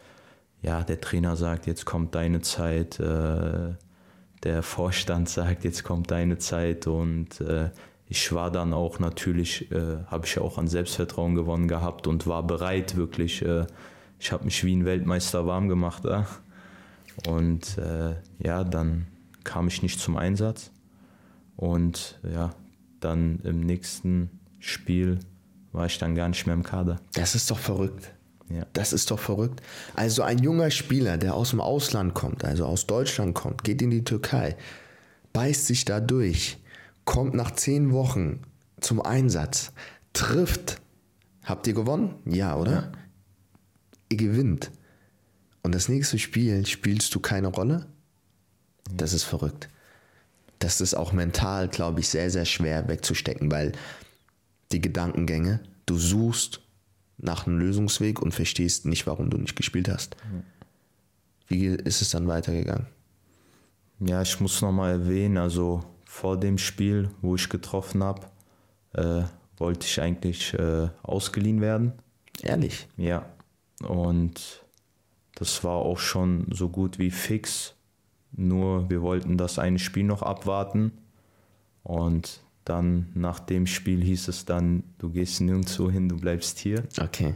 ja, 0.62 0.84
der 0.84 1.02
Trainer 1.02 1.36
sagt, 1.36 1.66
jetzt 1.66 1.86
kommt 1.86 2.14
deine 2.16 2.42
Zeit, 2.42 3.00
äh, 3.00 3.74
der 4.44 4.64
Vorstand 4.64 5.30
sagt, 5.30 5.64
jetzt 5.64 5.84
kommt 5.84 6.12
deine 6.12 6.38
Zeit 6.38 6.88
und 6.88 7.42
äh, 7.42 7.70
ich 8.10 8.32
war 8.34 8.52
dann 8.52 8.74
auch 8.74 9.00
natürlich, 9.00 9.72
äh, 9.72 9.98
habe 10.08 10.26
ich 10.26 10.40
auch 10.40 10.58
an 10.58 10.68
Selbstvertrauen 10.68 11.36
gewonnen 11.36 11.68
gehabt 11.68 12.08
und 12.08 12.28
war 12.28 12.44
bereit 12.44 12.96
wirklich. 12.96 13.42
Äh, 13.42 13.66
ich 14.20 14.32
habe 14.32 14.46
mich 14.46 14.64
wie 14.64 14.76
ein 14.76 14.86
Weltmeister 14.86 15.46
warm 15.46 15.68
gemacht. 15.68 16.06
Äh? 16.06 16.24
Und 17.28 17.78
äh, 17.78 18.16
ja, 18.40 18.64
dann 18.64 19.08
kam 19.44 19.68
ich 19.68 19.82
nicht 19.82 20.00
zum 20.00 20.18
Einsatz 20.18 20.72
und 21.56 22.20
ja, 22.24 22.54
dann 23.00 23.40
im 23.44 23.62
nächsten 23.62 24.30
Spiel 24.60 25.20
war 25.72 25.86
ich 25.86 25.98
dann 25.98 26.16
gar 26.16 26.30
nicht 26.30 26.46
mehr 26.46 26.56
im 26.56 26.64
Kader. 26.64 27.00
Das 27.14 27.36
ist 27.36 27.50
doch 27.52 27.60
verrückt. 27.60 28.14
Ja. 28.50 28.66
Das 28.74 28.94
ist 28.94 29.12
doch 29.12 29.20
verrückt. 29.20 29.62
Also 29.96 30.24
ein 30.24 30.40
junger 30.40 30.72
Spieler, 30.72 31.18
der 31.18 31.36
aus 31.36 31.50
dem 31.50 31.60
Ausland 31.60 32.14
kommt, 32.14 32.46
also 32.46 32.66
aus 32.66 32.88
Deutschland 32.88 33.36
kommt, 33.36 33.64
geht 33.64 33.82
in 33.82 33.90
die 33.90 34.04
Türkei, 34.04 34.56
beißt 35.34 35.68
sich 35.68 35.84
da 35.84 36.00
durch, 36.00 36.58
kommt 37.04 37.34
nach 37.34 37.52
zehn 37.52 37.92
Wochen 37.92 38.42
zum 38.80 39.02
Einsatz, 39.02 39.72
trifft. 40.14 40.82
Habt 41.44 41.68
ihr 41.68 41.74
gewonnen? 41.74 42.16
Ja, 42.26 42.56
oder? 42.56 42.72
Ja. 42.72 42.92
Ihr 44.10 44.18
gewinnt. 44.18 44.72
Und 45.64 45.76
das 45.76 45.90
nächste 45.90 46.18
Spiel 46.18 46.66
spielst 46.66 47.14
du 47.16 47.20
keine 47.20 47.48
Rolle? 47.48 47.88
Das 48.94 49.14
ist 49.14 49.24
verrückt. 49.24 49.70
Das 50.60 50.82
ist 50.82 50.94
auch 50.94 51.12
mental, 51.12 51.68
glaube 51.68 52.00
ich, 52.00 52.10
sehr, 52.10 52.30
sehr 52.30 52.46
schwer 52.46 52.88
wegzustecken, 52.88 53.52
weil 53.52 53.74
die 54.72 54.82
Gedankengänge, 54.82 55.62
du 55.86 55.98
suchst 55.98 56.62
nach 57.18 57.48
einem 57.48 57.60
Lösungsweg 57.60 58.22
und 58.22 58.34
verstehst 58.34 58.86
nicht, 58.86 59.08
warum 59.08 59.30
du 59.30 59.38
nicht 59.38 59.56
gespielt 59.56 59.90
hast. 59.90 60.16
Wie 61.48 61.66
ist 61.66 62.02
es 62.02 62.10
dann 62.10 62.28
weitergegangen? 62.28 62.88
Ja, 64.00 64.22
ich 64.22 64.40
muss 64.40 64.62
nochmal 64.62 64.92
erwähnen, 64.92 65.38
also 65.38 65.84
vor 66.06 66.40
dem 66.40 66.58
Spiel, 66.58 67.10
wo 67.22 67.36
ich 67.36 67.50
getroffen 67.50 68.04
habe, 68.04 68.28
äh, 68.94 69.24
wollte 69.58 69.86
ich 69.86 70.00
eigentlich 70.02 70.54
äh, 70.54 70.90
ausgeliehen 71.02 71.62
werden. 71.62 71.94
Ehrlich? 72.44 72.88
Ja. 72.98 73.26
Und 73.84 74.64
das 75.36 75.64
war 75.64 75.76
auch 75.76 76.00
schon 76.00 76.48
so 76.52 76.70
gut 76.70 77.00
wie 77.00 77.12
fix. 77.12 77.76
Nur 78.32 78.90
wir 78.90 79.02
wollten 79.02 79.38
das 79.38 79.58
eine 79.58 79.80
Spiel 79.80 80.04
noch 80.04 80.22
abwarten. 80.22 80.92
Und 81.84 82.42
dann 82.68 83.08
nach 83.14 83.40
dem 83.40 83.66
Spiel 83.66 84.04
hieß 84.04 84.28
es 84.28 84.44
dann, 84.44 84.84
du 84.98 85.10
gehst 85.10 85.40
nirgendwo 85.40 85.90
hin, 85.90 86.10
du 86.10 86.18
bleibst 86.18 86.60
hier. 86.60 86.84
Okay. 87.00 87.34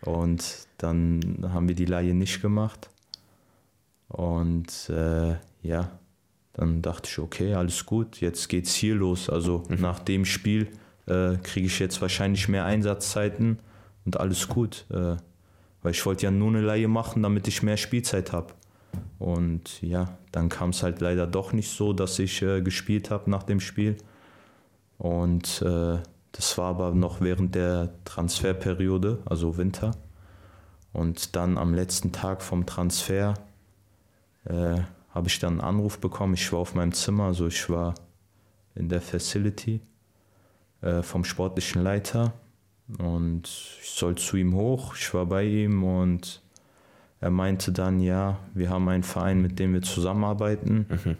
Und 0.00 0.66
dann 0.78 1.46
haben 1.52 1.68
wir 1.68 1.76
die 1.76 1.84
Laie 1.84 2.14
nicht 2.14 2.42
gemacht. 2.42 2.90
Und 4.08 4.90
äh, 4.90 5.36
ja, 5.62 5.98
dann 6.54 6.82
dachte 6.82 7.08
ich, 7.08 7.18
okay, 7.20 7.54
alles 7.54 7.86
gut, 7.86 8.20
jetzt 8.20 8.48
geht's 8.48 8.74
hier 8.74 8.96
los. 8.96 9.30
Also 9.30 9.62
mhm. 9.68 9.80
nach 9.80 10.00
dem 10.00 10.24
Spiel 10.24 10.68
äh, 11.06 11.36
kriege 11.36 11.66
ich 11.66 11.78
jetzt 11.78 12.02
wahrscheinlich 12.02 12.48
mehr 12.48 12.64
Einsatzzeiten 12.64 13.60
und 14.04 14.18
alles 14.18 14.48
gut. 14.48 14.86
Äh, 14.90 15.16
weil 15.82 15.92
ich 15.92 16.04
wollte 16.04 16.24
ja 16.24 16.32
nur 16.32 16.48
eine 16.48 16.60
Laie 16.60 16.88
machen, 16.88 17.22
damit 17.22 17.46
ich 17.46 17.62
mehr 17.62 17.76
Spielzeit 17.76 18.32
habe. 18.32 18.52
Und 19.20 19.80
ja, 19.80 20.18
dann 20.32 20.48
kam 20.48 20.70
es 20.70 20.82
halt 20.82 21.00
leider 21.00 21.28
doch 21.28 21.52
nicht 21.52 21.70
so, 21.70 21.92
dass 21.92 22.18
ich 22.18 22.42
äh, 22.42 22.62
gespielt 22.62 23.10
habe 23.10 23.30
nach 23.30 23.44
dem 23.44 23.60
Spiel. 23.60 23.96
Und 25.02 25.62
äh, 25.62 25.98
das 26.30 26.58
war 26.58 26.66
aber 26.66 26.92
noch 26.92 27.20
während 27.20 27.56
der 27.56 27.90
Transferperiode, 28.04 29.18
also 29.24 29.56
Winter. 29.56 29.96
Und 30.92 31.34
dann 31.34 31.58
am 31.58 31.74
letzten 31.74 32.12
Tag 32.12 32.40
vom 32.40 32.66
Transfer 32.66 33.34
äh, 34.44 34.76
habe 35.10 35.26
ich 35.26 35.40
dann 35.40 35.54
einen 35.54 35.60
Anruf 35.60 35.98
bekommen. 35.98 36.34
Ich 36.34 36.52
war 36.52 36.60
auf 36.60 36.76
meinem 36.76 36.92
Zimmer, 36.92 37.24
also 37.24 37.48
ich 37.48 37.68
war 37.68 37.96
in 38.76 38.88
der 38.88 39.00
Facility 39.00 39.80
äh, 40.82 41.02
vom 41.02 41.24
sportlichen 41.24 41.82
Leiter. 41.82 42.34
Und 42.98 43.48
ich 43.82 43.90
soll 43.90 44.14
zu 44.14 44.36
ihm 44.36 44.54
hoch, 44.54 44.94
ich 44.94 45.12
war 45.14 45.26
bei 45.26 45.42
ihm 45.42 45.82
und 45.82 46.42
er 47.20 47.30
meinte 47.30 47.72
dann, 47.72 47.98
ja, 47.98 48.38
wir 48.54 48.70
haben 48.70 48.88
einen 48.88 49.02
Verein, 49.02 49.42
mit 49.42 49.58
dem 49.58 49.74
wir 49.74 49.82
zusammenarbeiten. 49.82 50.86
Mhm. 50.88 51.16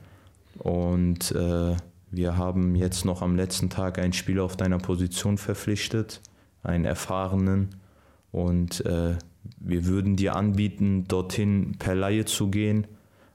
Und 0.60 1.32
äh, 1.32 1.74
wir 2.12 2.36
haben 2.36 2.74
jetzt 2.74 3.06
noch 3.06 3.22
am 3.22 3.36
letzten 3.36 3.70
Tag 3.70 3.98
einen 3.98 4.12
Spieler 4.12 4.44
auf 4.44 4.54
deiner 4.54 4.78
Position 4.78 5.38
verpflichtet, 5.38 6.20
einen 6.62 6.84
erfahrenen. 6.84 7.70
Und 8.30 8.84
äh, 8.84 9.16
wir 9.58 9.86
würden 9.86 10.16
dir 10.16 10.36
anbieten, 10.36 11.06
dorthin 11.08 11.76
per 11.78 11.94
Laie 11.94 12.26
zu 12.26 12.50
gehen. 12.50 12.86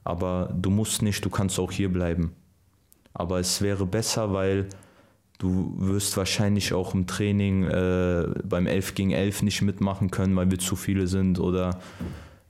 Aber 0.03 0.53
du 0.55 0.69
musst 0.69 1.01
nicht, 1.01 1.25
du 1.25 1.31
kannst 1.31 1.59
auch 1.59 1.71
hier 1.71 1.91
bleiben. 1.91 2.33
Aber 3.15 3.39
es 3.39 3.63
wäre 3.63 3.87
besser, 3.87 4.31
weil 4.31 4.67
du 5.39 5.73
wirst 5.77 6.15
wahrscheinlich 6.15 6.71
auch 6.71 6.93
im 6.93 7.07
Training 7.07 7.63
äh, 7.63 8.27
beim 8.43 8.67
11 8.67 8.93
gegen 8.93 9.11
11 9.11 9.41
nicht 9.41 9.63
mitmachen 9.63 10.11
können, 10.11 10.35
weil 10.35 10.51
wir 10.51 10.59
zu 10.59 10.75
viele 10.75 11.07
sind. 11.07 11.39
Oder 11.39 11.79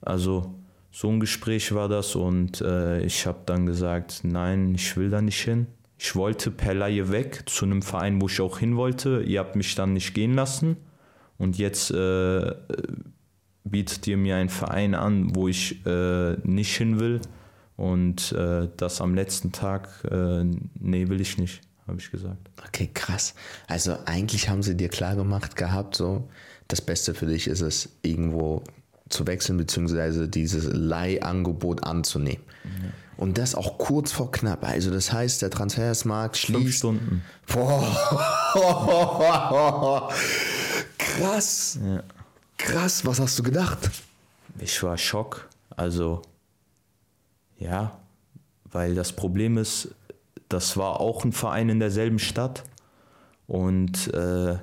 also 0.02 0.56
so 0.92 1.10
ein 1.10 1.22
Gespräch 1.22 1.74
war 1.74 1.88
das 1.88 2.16
und 2.16 2.60
äh, 2.60 3.02
ich 3.02 3.26
habe 3.26 3.40
dann 3.46 3.66
gesagt, 3.66 4.22
nein, 4.24 4.76
ich 4.76 4.98
will 4.98 5.10
da 5.10 5.22
nicht 5.22 5.42
hin. 5.42 5.68
Ich 5.98 6.16
wollte 6.16 6.52
per 6.52 6.74
Laie 6.74 7.12
weg 7.12 7.44
zu 7.48 7.66
einem 7.66 7.82
Verein, 7.82 8.22
wo 8.22 8.28
ich 8.28 8.40
auch 8.40 8.60
hin 8.60 8.76
wollte. 8.76 9.24
Ihr 9.24 9.40
habt 9.40 9.56
mich 9.56 9.74
dann 9.76 9.94
nicht 9.94 10.14
gehen 10.14 10.36
lassen. 10.36 10.78
Und 11.38 11.58
jetzt 11.58 11.92
äh, 11.92 12.54
bietet 13.64 14.06
ihr 14.08 14.18
mir 14.18 14.38
einen 14.38 14.50
Verein 14.50 14.96
an, 14.96 15.36
wo 15.36 15.48
ich 15.48 15.86
äh, 15.86 16.36
nicht 16.44 16.76
hin 16.76 17.00
will. 17.00 17.22
Und 17.76 18.32
äh, 18.32 18.70
das 18.76 19.02
am 19.02 19.14
letzten 19.14 19.52
Tag, 19.52 19.90
äh, 20.10 20.44
nee, 20.80 21.10
will 21.10 21.22
ich 21.22 21.38
nicht, 21.38 21.62
habe 21.88 22.00
ich 22.00 22.10
gesagt. 22.10 22.50
Okay, 22.68 22.90
krass. 22.92 23.36
Also 23.68 23.98
eigentlich 24.06 24.50
haben 24.50 24.64
sie 24.64 24.76
dir 24.76 24.90
klar 24.90 25.16
gemacht 25.16 25.56
gehabt, 25.56 25.96
so, 25.96 26.28
das 26.68 26.82
Beste 26.82 27.14
für 27.14 27.28
dich 27.28 27.48
ist 27.48 27.62
es, 27.62 27.90
irgendwo 28.02 28.64
zu 29.10 29.28
wechseln, 29.28 29.58
beziehungsweise 29.58 30.28
dieses 30.28 30.66
Leihangebot 30.66 31.84
anzunehmen. 31.84 32.44
Mhm. 32.64 32.94
Und 33.18 33.38
das 33.40 33.56
auch 33.56 33.78
kurz 33.80 34.12
vor 34.12 34.32
knapp. 34.32 34.64
Also 34.64 34.92
das 34.92 35.12
heißt, 35.12 35.42
der 35.42 35.50
Transfersmarkt 35.50 36.38
schließt. 36.38 36.62
Fünf 36.62 36.76
Stunden. 36.76 37.24
Boah. 37.52 37.84
Krass. 40.98 41.80
Ja. 41.84 42.04
Krass, 42.58 43.06
was 43.06 43.20
hast 43.20 43.38
du 43.40 43.44
gedacht? 43.44 43.90
Ich 44.60 44.82
war 44.84 44.98
Schock. 44.98 45.48
Also, 45.76 46.22
ja, 47.60 48.00
weil 48.72 48.96
das 48.96 49.14
Problem 49.14 49.58
ist, 49.58 49.90
das 50.50 50.78
war 50.78 51.00
auch 51.00 51.24
ein 51.24 51.32
Verein 51.32 51.70
in 51.70 51.80
derselben 51.80 52.20
Stadt. 52.20 52.64
Und 53.48 54.14
äh, 54.14 54.58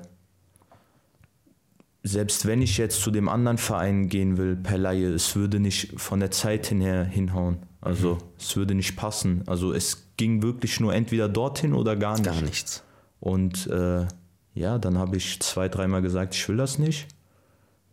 selbst 2.03 2.45
wenn 2.45 2.61
ich 2.61 2.77
jetzt 2.77 3.01
zu 3.01 3.11
dem 3.11 3.29
anderen 3.29 3.57
Verein 3.57 4.09
gehen 4.09 4.37
will, 4.37 4.55
per 4.55 4.77
Laie, 4.77 5.07
es 5.07 5.35
würde 5.35 5.59
nicht 5.59 5.99
von 5.99 6.19
der 6.19 6.31
Zeit 6.31 6.69
her 6.69 7.03
hinhauen. 7.03 7.59
Also 7.85 8.15
mhm. 8.15 8.19
es 8.37 8.55
würde 8.57 8.73
nicht 8.73 8.95
passen. 8.95 9.43
Also 9.45 9.71
es 9.71 10.07
ging 10.17 10.41
wirklich 10.41 10.79
nur 10.79 10.93
entweder 10.93 11.29
dorthin 11.29 11.73
oder 11.73 11.95
gar 11.95 12.15
nicht. 12.15 12.25
Gar 12.25 12.41
nichts. 12.41 12.83
Und 13.19 13.67
äh, 13.67 14.07
ja, 14.55 14.77
dann 14.79 14.97
habe 14.97 15.17
ich 15.17 15.39
zwei, 15.41 15.69
dreimal 15.69 16.01
gesagt, 16.01 16.33
ich 16.33 16.49
will 16.49 16.57
das 16.57 16.79
nicht. 16.79 17.07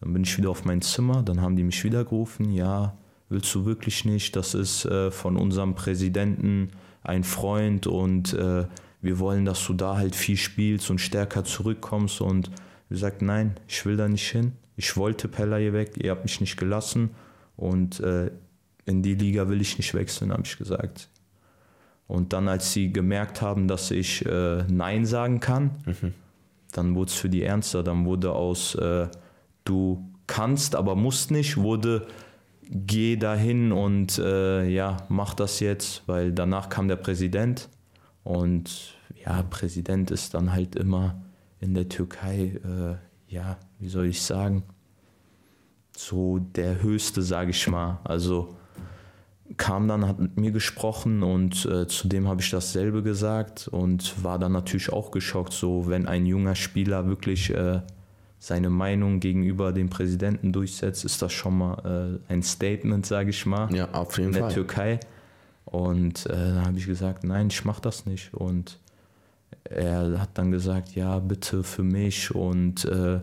Dann 0.00 0.12
bin 0.12 0.22
ich 0.24 0.36
wieder 0.38 0.50
auf 0.50 0.64
mein 0.64 0.82
Zimmer, 0.82 1.22
dann 1.22 1.40
haben 1.40 1.56
die 1.56 1.62
mich 1.62 1.84
wieder 1.84 2.04
gerufen, 2.04 2.50
ja, 2.52 2.96
willst 3.28 3.54
du 3.54 3.64
wirklich 3.64 4.04
nicht? 4.04 4.34
Das 4.34 4.54
ist 4.54 4.84
äh, 4.84 5.10
von 5.10 5.36
unserem 5.36 5.74
Präsidenten 5.74 6.70
ein 7.04 7.22
Freund 7.22 7.86
und 7.86 8.32
äh, 8.34 8.66
wir 9.00 9.18
wollen, 9.18 9.44
dass 9.44 9.64
du 9.66 9.74
da 9.74 9.96
halt 9.96 10.16
viel 10.16 10.36
spielst 10.36 10.90
und 10.90 11.00
stärker 11.00 11.44
zurückkommst 11.44 12.20
und 12.20 12.50
gesagt, 12.88 13.22
nein, 13.22 13.54
ich 13.68 13.84
will 13.84 13.96
da 13.96 14.08
nicht 14.08 14.28
hin. 14.28 14.52
Ich 14.76 14.96
wollte 14.96 15.28
Pella 15.28 15.56
hier 15.56 15.72
weg, 15.72 15.92
ihr 16.02 16.10
habt 16.10 16.24
mich 16.24 16.40
nicht 16.40 16.56
gelassen 16.56 17.10
und 17.56 18.00
äh, 18.00 18.30
in 18.84 19.02
die 19.02 19.14
Liga 19.14 19.48
will 19.48 19.60
ich 19.60 19.78
nicht 19.78 19.94
wechseln, 19.94 20.32
habe 20.32 20.42
ich 20.44 20.56
gesagt. 20.56 21.08
Und 22.06 22.32
dann, 22.32 22.48
als 22.48 22.72
sie 22.72 22.92
gemerkt 22.92 23.40
haben, 23.40 23.68
dass 23.68 23.90
ich 23.90 24.26
äh, 24.26 24.64
Nein 24.64 25.06
sagen 25.06 25.40
kann, 25.40 25.70
mhm. 25.86 26.14
dann 26.72 26.94
wurde 26.94 27.10
es 27.10 27.14
für 27.14 27.28
die 27.28 27.42
ernster. 27.42 27.82
Dann 27.82 28.04
wurde 28.04 28.32
aus 28.32 28.74
äh, 28.74 29.08
du 29.64 30.10
kannst, 30.26 30.76
aber 30.76 30.94
musst 30.96 31.30
nicht, 31.30 31.56
wurde 31.56 32.06
geh 32.68 33.16
dahin 33.16 33.72
und 33.72 34.18
äh, 34.18 34.66
ja, 34.68 34.96
mach 35.08 35.34
das 35.34 35.60
jetzt, 35.60 36.02
weil 36.06 36.32
danach 36.32 36.68
kam 36.68 36.88
der 36.88 36.96
Präsident 36.96 37.68
und 38.24 38.94
ja, 39.24 39.42
Präsident 39.42 40.10
ist 40.10 40.34
dann 40.34 40.52
halt 40.52 40.74
immer 40.76 41.22
in 41.60 41.74
der 41.74 41.88
Türkei, 41.88 42.60
äh, 42.64 43.32
ja, 43.32 43.58
wie 43.78 43.88
soll 43.88 44.06
ich 44.06 44.22
sagen, 44.22 44.64
so 45.96 46.38
der 46.38 46.82
Höchste, 46.82 47.22
sage 47.22 47.50
ich 47.50 47.68
mal. 47.68 48.00
Also 48.04 48.56
kam 49.56 49.88
dann, 49.88 50.06
hat 50.06 50.18
mit 50.18 50.36
mir 50.36 50.50
gesprochen 50.52 51.22
und 51.22 51.64
äh, 51.66 51.86
zudem 51.86 52.28
habe 52.28 52.40
ich 52.40 52.50
dasselbe 52.50 53.02
gesagt 53.02 53.68
und 53.68 54.22
war 54.22 54.38
dann 54.38 54.52
natürlich 54.52 54.92
auch 54.92 55.10
geschockt, 55.10 55.52
so 55.52 55.88
wenn 55.88 56.06
ein 56.06 56.26
junger 56.26 56.54
Spieler 56.54 57.06
wirklich 57.06 57.50
äh, 57.50 57.80
seine 58.38 58.70
Meinung 58.70 59.20
gegenüber 59.20 59.72
dem 59.72 59.88
Präsidenten 59.88 60.52
durchsetzt, 60.52 61.04
ist 61.04 61.22
das 61.22 61.32
schon 61.32 61.58
mal 61.58 62.18
äh, 62.28 62.32
ein 62.32 62.42
Statement, 62.42 63.06
sage 63.06 63.30
ich 63.30 63.46
mal, 63.46 63.72
ja, 63.74 63.88
auf 63.92 64.18
jeden 64.18 64.30
in 64.30 64.34
der 64.34 64.42
Fall. 64.44 64.52
Türkei. 64.52 65.00
Und 65.64 66.26
äh, 66.26 66.32
dann 66.32 66.66
habe 66.66 66.78
ich 66.78 66.86
gesagt, 66.86 67.24
nein, 67.24 67.48
ich 67.48 67.64
mache 67.64 67.80
das 67.80 68.04
nicht. 68.04 68.34
Und 68.34 68.78
er 69.64 70.20
hat 70.20 70.30
dann 70.34 70.50
gesagt, 70.50 70.94
ja, 70.94 71.18
bitte 71.18 71.62
für 71.62 71.82
mich 71.82 72.34
und 72.34 72.84
äh, 72.84 73.20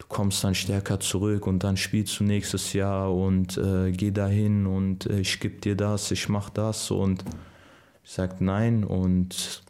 du 0.00 0.06
kommst 0.08 0.42
dann 0.42 0.54
stärker 0.54 0.98
zurück 0.98 1.46
und 1.46 1.62
dann 1.62 1.76
spielst 1.76 2.18
du 2.18 2.24
nächstes 2.24 2.72
Jahr 2.72 3.14
und 3.14 3.56
äh, 3.58 3.92
geh 3.92 4.10
dahin 4.10 4.66
und 4.66 5.06
äh, 5.06 5.20
ich 5.20 5.38
gebe 5.38 5.60
dir 5.60 5.76
das, 5.76 6.10
ich 6.10 6.28
mache 6.28 6.50
das 6.52 6.90
und 6.90 7.22
ich 8.02 8.10
sage 8.10 8.36
nein 8.40 8.82
und 8.82 9.62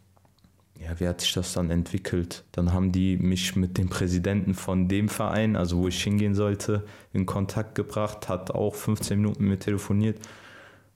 ja, 0.79 0.99
wie 0.99 1.09
hat 1.09 1.21
sich 1.21 1.35
das 1.35 1.53
dann 1.53 1.71
entwickelt? 1.71 2.45
Dann 2.53 2.73
haben 2.73 2.91
die 2.91 3.19
mich 3.19 3.55
mit 3.55 3.77
dem 3.77 3.91
Präsidenten 3.91 4.55
von 4.55 4.89
dem 4.89 5.11
Verein, 5.11 5.57
also 5.57 5.79
wo 5.79 5.89
ich 5.89 6.03
hingehen 6.03 6.35
sollte, 6.35 6.85
in 7.13 7.27
Kontakt 7.27 7.75
gebracht, 7.75 8.29
hat 8.31 8.53
auch 8.53 8.75
15 8.75 9.19
Minuten 9.19 9.43
mit 9.43 9.51
mir 9.51 9.59
telefoniert 9.59 10.19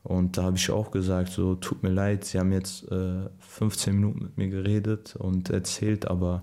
und 0.05 0.39
da 0.39 0.45
habe 0.45 0.57
ich 0.57 0.71
auch 0.71 0.93
gesagt, 0.93 1.31
so 1.31 1.57
tut 1.57 1.83
mir 1.83 1.91
leid, 1.91 2.25
sie 2.25 2.39
haben 2.39 2.53
jetzt 2.53 2.91
äh, 2.93 3.29
15 3.41 3.95
Minuten 3.97 4.23
mit 4.23 4.39
mir 4.39 4.49
geredet 4.49 5.17
und 5.17 5.51
erzählt, 5.51 6.07
aber 6.07 6.41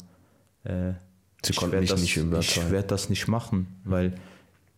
äh, 0.66 0.94
sie 1.46 1.54
ich 1.54 1.62
werde 1.62 1.86
das, 1.86 2.02
nicht 2.02 2.18
ich 2.18 2.72
werd 2.72 2.92
das 2.92 3.10
nicht 3.10 3.28
machen, 3.28 3.68
weil 3.84 4.16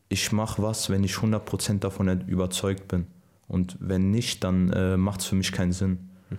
ich 0.10 0.32
mache 0.32 0.62
was, 0.62 0.90
wenn 0.90 1.04
ich 1.04 1.14
100% 1.14 1.80
davon 1.80 2.22
überzeugt 2.28 2.88
bin. 2.88 3.08
Und 3.48 3.78
wenn 3.80 4.12
nicht, 4.12 4.44
dann 4.44 4.72
äh, 4.72 4.98
macht 4.98 5.22
es 5.22 5.26
für 5.26 5.36
mich 5.36 5.52
keinen 5.52 5.74
Sinn. 5.74 6.10
Mhm. 6.30 6.38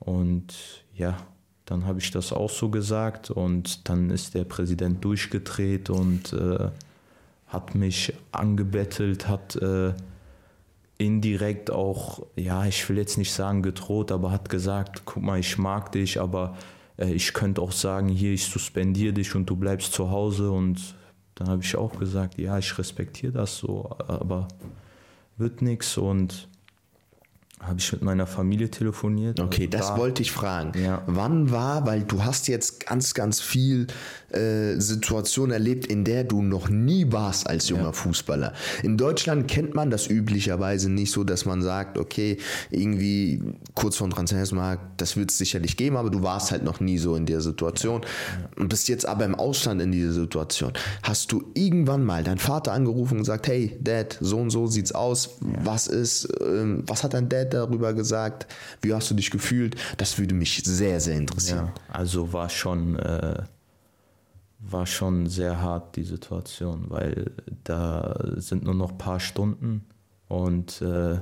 Und 0.00 0.54
ja, 0.94 1.16
dann 1.66 1.86
habe 1.86 2.00
ich 2.00 2.10
das 2.10 2.32
auch 2.32 2.50
so 2.50 2.68
gesagt 2.68 3.30
und 3.30 3.88
dann 3.88 4.10
ist 4.10 4.34
der 4.34 4.44
Präsident 4.44 5.04
durchgedreht 5.04 5.88
und 5.88 6.32
äh, 6.32 6.68
hat 7.46 7.74
mich 7.74 8.12
angebettelt, 8.32 9.28
hat 9.28 9.56
äh, 9.56 9.92
indirekt 10.98 11.70
auch, 11.70 12.26
ja, 12.36 12.66
ich 12.66 12.88
will 12.88 12.98
jetzt 12.98 13.18
nicht 13.18 13.32
sagen 13.32 13.62
gedroht, 13.62 14.12
aber 14.12 14.32
hat 14.32 14.48
gesagt, 14.48 15.02
guck 15.04 15.22
mal, 15.22 15.38
ich 15.38 15.58
mag 15.58 15.92
dich, 15.92 16.20
aber 16.20 16.56
ich 17.00 17.32
könnte 17.32 17.62
auch 17.62 17.72
sagen, 17.72 18.08
hier, 18.08 18.32
ich 18.32 18.44
suspendiere 18.44 19.12
dich 19.12 19.34
und 19.34 19.48
du 19.48 19.56
bleibst 19.56 19.92
zu 19.92 20.10
Hause. 20.10 20.50
Und 20.50 20.94
dann 21.34 21.48
habe 21.48 21.62
ich 21.62 21.76
auch 21.76 21.98
gesagt, 21.98 22.38
ja, 22.38 22.58
ich 22.58 22.78
respektiere 22.78 23.32
das 23.32 23.58
so, 23.58 23.90
aber 24.06 24.48
wird 25.36 25.62
nichts 25.62 25.96
und 25.96 26.48
habe 27.60 27.78
ich 27.78 27.92
mit 27.92 28.02
meiner 28.02 28.26
Familie 28.26 28.70
telefoniert. 28.70 29.38
Okay, 29.38 29.66
also 29.66 29.78
das 29.78 29.88
da, 29.88 29.98
wollte 29.98 30.22
ich 30.22 30.32
fragen. 30.32 30.78
Ja. 30.82 31.02
Wann 31.06 31.50
war, 31.50 31.86
weil 31.86 32.02
du 32.04 32.24
hast 32.24 32.48
jetzt 32.48 32.86
ganz, 32.86 33.12
ganz 33.12 33.40
viel 33.40 33.86
äh, 34.32 34.80
Situation 34.80 35.50
erlebt, 35.50 35.86
in 35.86 36.04
der 36.04 36.24
du 36.24 36.42
noch 36.42 36.68
nie 36.68 37.10
warst 37.10 37.46
als 37.46 37.68
junger 37.68 37.84
ja. 37.84 37.92
Fußballer. 37.92 38.52
In 38.82 38.96
Deutschland 38.96 39.48
kennt 39.48 39.74
man 39.74 39.90
das 39.90 40.06
üblicherweise 40.06 40.90
nicht 40.90 41.12
so, 41.12 41.24
dass 41.24 41.44
man 41.44 41.62
sagt, 41.62 41.98
okay, 41.98 42.38
irgendwie 42.70 43.42
kurz 43.74 43.96
vor 43.96 44.08
dem 44.08 44.14
Transfermarkt, 44.14 45.00
das 45.00 45.16
wird 45.16 45.30
es 45.30 45.38
sicherlich 45.38 45.76
geben, 45.76 45.96
aber 45.96 46.10
du 46.10 46.22
warst 46.22 46.50
halt 46.50 46.62
noch 46.62 46.80
nie 46.80 46.98
so 46.98 47.16
in 47.16 47.26
der 47.26 47.40
Situation 47.40 48.02
ja. 48.02 48.48
und 48.56 48.68
bist 48.68 48.88
jetzt 48.88 49.06
aber 49.06 49.24
im 49.24 49.34
Ausland 49.34 49.80
in 49.82 49.92
dieser 49.92 50.12
Situation. 50.12 50.72
Hast 51.02 51.32
du 51.32 51.50
irgendwann 51.54 52.04
mal 52.04 52.24
deinen 52.24 52.38
Vater 52.38 52.72
angerufen 52.72 53.14
und 53.14 53.20
gesagt, 53.20 53.48
hey, 53.48 53.76
Dad, 53.80 54.18
so 54.20 54.38
und 54.38 54.50
so 54.50 54.66
sieht's 54.66 54.92
aus, 54.92 55.36
was 55.40 55.86
ist, 55.86 56.28
ähm, 56.40 56.84
was 56.86 57.02
hat 57.02 57.14
dein 57.14 57.28
Dad 57.28 57.54
darüber 57.54 57.94
gesagt? 57.94 58.46
Wie 58.82 58.92
hast 58.94 59.10
du 59.10 59.14
dich 59.14 59.30
gefühlt? 59.30 59.76
Das 59.96 60.18
würde 60.18 60.34
mich 60.34 60.62
sehr, 60.64 61.00
sehr 61.00 61.16
interessieren. 61.16 61.72
Ja, 61.74 61.94
also 61.94 62.32
war 62.32 62.48
schon... 62.48 62.98
Äh 62.98 63.42
war 64.60 64.86
schon 64.86 65.26
sehr 65.26 65.60
hart, 65.60 65.96
die 65.96 66.04
Situation, 66.04 66.86
weil 66.88 67.32
da 67.64 68.14
sind 68.36 68.64
nur 68.64 68.74
noch 68.74 68.92
ein 68.92 68.98
paar 68.98 69.20
Stunden 69.20 69.86
und 70.28 70.82
äh, 70.82 71.20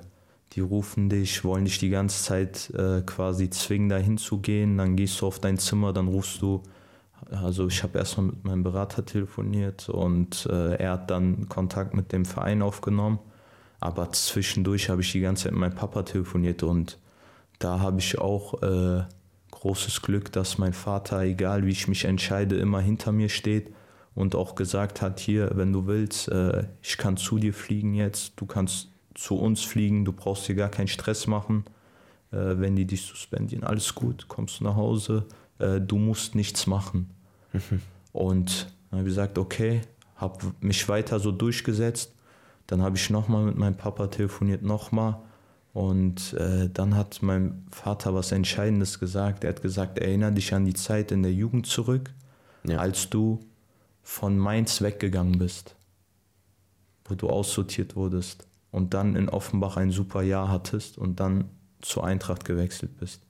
die 0.52 0.60
rufen 0.60 1.08
dich, 1.08 1.44
wollen 1.44 1.64
dich 1.64 1.78
die 1.78 1.90
ganze 1.90 2.22
Zeit 2.22 2.70
äh, 2.70 3.02
quasi 3.02 3.50
zwingen, 3.50 3.88
da 3.88 3.96
hinzugehen. 3.96 4.78
Dann 4.78 4.96
gehst 4.96 5.20
du 5.20 5.26
auf 5.26 5.38
dein 5.38 5.58
Zimmer, 5.58 5.92
dann 5.92 6.08
rufst 6.08 6.42
du 6.42 6.62
Also 7.30 7.66
ich 7.68 7.82
habe 7.82 7.98
erstmal 7.98 8.26
mit 8.28 8.44
meinem 8.44 8.62
Berater 8.62 9.04
telefoniert 9.04 9.88
und 9.88 10.46
äh, 10.46 10.76
er 10.76 10.92
hat 10.92 11.10
dann 11.10 11.48
Kontakt 11.48 11.94
mit 11.94 12.12
dem 12.12 12.24
Verein 12.24 12.62
aufgenommen. 12.62 13.18
Aber 13.80 14.10
zwischendurch 14.12 14.88
habe 14.88 15.02
ich 15.02 15.12
die 15.12 15.20
ganze 15.20 15.44
Zeit 15.44 15.52
mit 15.52 15.60
meinem 15.60 15.74
Papa 15.74 16.02
telefoniert 16.02 16.62
und 16.62 16.98
da 17.58 17.80
habe 17.80 17.98
ich 18.00 18.18
auch 18.18 18.62
äh, 18.62 19.04
großes 19.50 20.02
Glück, 20.02 20.32
dass 20.32 20.58
mein 20.58 20.72
Vater, 20.72 21.22
egal 21.22 21.66
wie 21.66 21.70
ich 21.70 21.88
mich 21.88 22.04
entscheide, 22.04 22.56
immer 22.56 22.80
hinter 22.80 23.12
mir 23.12 23.28
steht 23.28 23.72
und 24.14 24.34
auch 24.34 24.54
gesagt 24.54 25.02
hat, 25.02 25.20
hier, 25.20 25.50
wenn 25.54 25.72
du 25.72 25.86
willst, 25.86 26.28
äh, 26.28 26.66
ich 26.82 26.96
kann 26.96 27.16
zu 27.16 27.38
dir 27.38 27.54
fliegen 27.54 27.94
jetzt, 27.94 28.32
du 28.36 28.46
kannst 28.46 28.88
zu 29.14 29.36
uns 29.36 29.62
fliegen, 29.62 30.04
du 30.04 30.12
brauchst 30.12 30.48
dir 30.48 30.54
gar 30.54 30.68
keinen 30.68 30.88
Stress 30.88 31.26
machen. 31.26 31.64
Äh, 32.30 32.58
wenn 32.58 32.76
die 32.76 32.84
dich 32.84 33.02
suspendieren, 33.02 33.64
alles 33.64 33.94
gut, 33.94 34.28
kommst 34.28 34.60
du 34.60 34.64
nach 34.64 34.76
Hause, 34.76 35.24
äh, 35.58 35.80
du 35.80 35.98
musst 35.98 36.34
nichts 36.34 36.66
machen. 36.66 37.10
Mhm. 37.52 37.80
Und 38.12 38.72
dann 38.90 39.00
habe 39.00 39.08
ich 39.08 39.14
gesagt, 39.14 39.38
okay, 39.38 39.82
habe 40.16 40.52
mich 40.60 40.88
weiter 40.88 41.20
so 41.20 41.32
durchgesetzt. 41.32 42.12
Dann 42.66 42.82
habe 42.82 42.96
ich 42.96 43.08
nochmal 43.08 43.44
mit 43.44 43.56
meinem 43.56 43.76
Papa 43.76 44.08
telefoniert, 44.08 44.62
nochmal. 44.62 45.20
Und 45.78 46.32
äh, 46.32 46.68
dann 46.68 46.96
hat 46.96 47.22
mein 47.22 47.64
Vater 47.70 48.12
was 48.12 48.32
Entscheidendes 48.32 48.98
gesagt. 48.98 49.44
Er 49.44 49.50
hat 49.50 49.62
gesagt, 49.62 50.00
erinnere 50.00 50.32
dich 50.32 50.52
an 50.52 50.64
die 50.64 50.74
Zeit 50.74 51.12
in 51.12 51.22
der 51.22 51.32
Jugend 51.32 51.68
zurück, 51.68 52.10
ja. 52.64 52.78
als 52.78 53.10
du 53.10 53.38
von 54.02 54.36
Mainz 54.36 54.82
weggegangen 54.82 55.38
bist, 55.38 55.76
wo 57.04 57.14
du 57.14 57.30
aussortiert 57.30 57.94
wurdest 57.94 58.48
und 58.72 58.92
dann 58.92 59.14
in 59.14 59.28
Offenbach 59.28 59.76
ein 59.76 59.92
super 59.92 60.22
Jahr 60.22 60.48
hattest 60.48 60.98
und 60.98 61.20
dann 61.20 61.44
zur 61.80 62.02
Eintracht 62.02 62.44
gewechselt 62.44 62.98
bist. 62.98 63.22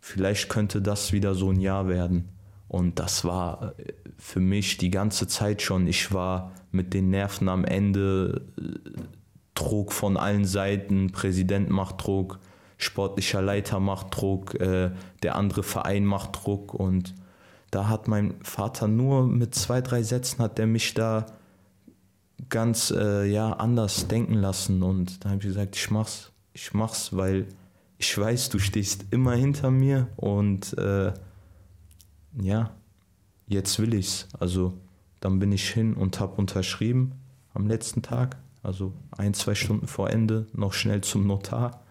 Vielleicht 0.00 0.48
könnte 0.48 0.80
das 0.80 1.12
wieder 1.12 1.34
so 1.34 1.50
ein 1.50 1.60
Jahr 1.60 1.86
werden. 1.86 2.30
Und 2.66 2.98
das 2.98 3.26
war 3.26 3.74
äh, 3.78 3.92
für 4.16 4.40
mich 4.40 4.78
die 4.78 4.90
ganze 4.90 5.28
Zeit 5.28 5.60
schon. 5.60 5.86
Ich 5.86 6.14
war 6.14 6.52
mit 6.72 6.94
den 6.94 7.10
Nerven 7.10 7.50
am 7.50 7.66
Ende, 7.66 8.40
äh, 8.58 8.90
Druck 9.54 9.92
von 9.92 10.16
allen 10.16 10.44
Seiten, 10.44 11.12
Präsident 11.12 11.70
macht 11.70 12.04
Druck, 12.04 12.38
sportlicher 12.76 13.40
Leiter 13.40 13.80
macht 13.80 14.08
Druck, 14.10 14.54
äh, 14.60 14.90
der 15.22 15.36
andere 15.36 15.62
Verein 15.62 16.04
macht 16.04 16.44
Druck 16.44 16.74
und 16.74 17.14
da 17.70 17.88
hat 17.88 18.06
mein 18.06 18.34
Vater 18.42 18.86
nur 18.86 19.26
mit 19.26 19.54
zwei, 19.54 19.80
drei 19.80 20.04
Sätzen 20.04 20.40
hat 20.40 20.60
er 20.60 20.66
mich 20.66 20.94
da 20.94 21.26
ganz 22.48 22.92
äh, 22.92 23.24
ja, 23.24 23.52
anders 23.54 24.06
denken 24.06 24.34
lassen. 24.34 24.82
Und 24.82 25.24
da 25.24 25.30
habe 25.30 25.38
ich 25.38 25.46
gesagt, 25.46 25.74
ich 25.74 25.90
mach's, 25.90 26.30
ich 26.52 26.72
mach's, 26.72 27.16
weil 27.16 27.48
ich 27.98 28.16
weiß, 28.16 28.48
du 28.50 28.58
stehst 28.58 29.06
immer 29.10 29.34
hinter 29.34 29.72
mir 29.72 30.08
und 30.16 30.76
äh, 30.78 31.12
ja, 32.40 32.70
jetzt 33.48 33.78
will 33.80 33.94
ich's. 33.94 34.28
Also 34.38 34.74
dann 35.18 35.38
bin 35.38 35.50
ich 35.50 35.68
hin 35.68 35.94
und 35.94 36.20
habe 36.20 36.34
unterschrieben 36.36 37.12
am 37.54 37.66
letzten 37.66 38.02
Tag, 38.02 38.36
also 38.64 38.92
ein, 39.16 39.34
zwei 39.34 39.54
Stunden 39.54 39.86
vor 39.86 40.10
Ende, 40.10 40.46
noch 40.52 40.72
schnell 40.72 41.02
zum 41.02 41.26
Notar. 41.26 41.82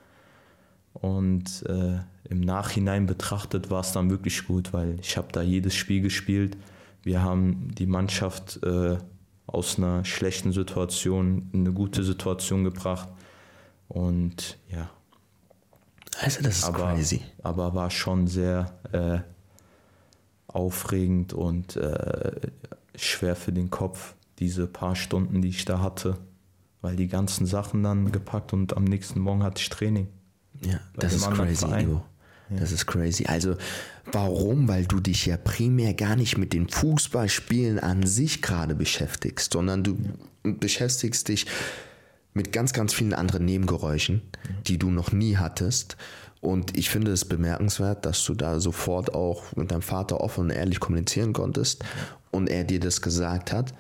Und 0.94 1.64
äh, 1.68 2.00
im 2.30 2.42
Nachhinein 2.42 3.06
betrachtet 3.06 3.70
war 3.70 3.82
es 3.82 3.92
dann 3.92 4.10
wirklich 4.10 4.46
gut, 4.48 4.74
weil 4.74 5.00
ich 5.00 5.18
habe 5.18 5.28
da 5.32 5.42
jedes 5.42 5.76
Spiel 5.76 6.02
gespielt. 6.02 6.58
Wir 7.04 7.22
haben 7.22 7.70
die 7.76 7.86
Mannschaft 7.86 8.62
äh, 8.64 8.98
aus 9.46 9.78
einer 9.78 10.06
schlechten 10.06 10.52
Situation 10.52 11.50
in 11.52 11.62
eine 11.62 11.74
gute 11.74 12.04
Situation 12.04 12.64
gebracht. 12.64 13.10
Und 13.88 14.58
ja. 14.70 14.90
Also 16.22 16.42
das 16.42 16.60
ist 16.60 16.64
aber, 16.66 16.94
crazy. 16.94 17.22
Aber 17.42 17.76
war 17.76 17.92
schon 17.92 18.28
sehr 18.28 18.74
äh, 18.92 19.20
aufregend 20.48 21.34
und 21.34 21.76
äh, 21.76 22.32
schwer 22.96 23.36
für 23.36 23.52
den 23.52 23.70
Kopf, 23.70 24.16
diese 24.40 24.68
paar 24.68 24.96
Stunden, 24.96 25.42
die 25.42 25.50
ich 25.50 25.66
da 25.66 25.82
hatte. 25.82 26.18
Weil 26.84 26.98
die 26.98 27.08
ganzen 27.08 27.46
Sachen 27.46 27.82
dann 27.82 28.12
gepackt 28.12 28.52
und 28.52 28.76
am 28.76 28.84
nächsten 28.84 29.22
Morgen 29.22 29.42
hatte 29.42 29.62
ich 29.62 29.70
Training. 29.70 30.10
Ja, 30.62 30.82
das 30.98 31.14
ist 31.14 31.32
crazy, 31.32 31.66
Ivo. 31.66 32.04
Das 32.50 32.74
ist 32.74 32.86
crazy. 32.86 33.26
Also 33.26 33.56
warum? 34.12 34.68
Weil 34.68 34.86
du 34.86 35.00
dich 35.00 35.26
ja 35.26 35.38
primär 35.38 35.94
gar 35.94 36.18
nicht 36.18 36.38
mit 36.38 36.52
den 36.52 36.68
Fußballspielen 36.68 37.80
an 37.80 38.06
sich 38.06 38.42
gerade 38.42 38.76
beschäftigst, 38.76 39.54
sondern 39.54 39.86
du 39.86 39.98
beschäftigst 40.44 41.30
dich 41.30 41.46
mit 42.34 42.52
ganz, 42.52 42.74
ganz 42.74 42.94
vielen 42.94 43.14
anderen 43.14 43.46
Nebengeräuschen, 43.46 44.22
die 44.68 44.78
du 44.78 44.92
noch 44.92 45.14
nie 45.14 45.38
hattest. 45.38 45.96
Und 46.42 46.78
ich 46.78 46.90
finde 46.90 47.14
es 47.14 47.24
bemerkenswert, 47.24 48.06
dass 48.06 48.26
du 48.26 48.34
da 48.34 48.60
sofort 48.60 49.16
auch 49.16 49.56
mit 49.56 49.72
deinem 49.72 49.82
Vater 49.82 50.20
offen 50.20 50.42
und 50.42 50.50
ehrlich 50.50 50.82
kommunizieren 50.82 51.32
konntest 51.32 51.86
und 52.30 52.50
er 52.50 52.66
dir 52.66 52.82
das 52.82 53.02
gesagt 53.02 53.54
hat. 53.54 53.74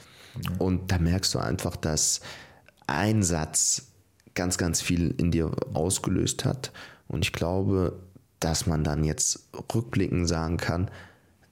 Und 0.57 0.89
da 0.89 0.99
merkst 0.99 1.35
du 1.35 1.39
einfach, 1.39 1.75
dass 1.75 2.21
ein 2.87 3.23
Satz 3.23 3.93
ganz, 4.35 4.57
ganz 4.57 4.81
viel 4.81 5.13
in 5.17 5.31
dir 5.31 5.51
ausgelöst 5.73 6.45
hat. 6.45 6.71
Und 7.07 7.23
ich 7.23 7.33
glaube, 7.33 7.99
dass 8.39 8.65
man 8.65 8.83
dann 8.83 9.03
jetzt 9.03 9.47
rückblickend 9.73 10.27
sagen 10.27 10.57
kann, 10.57 10.89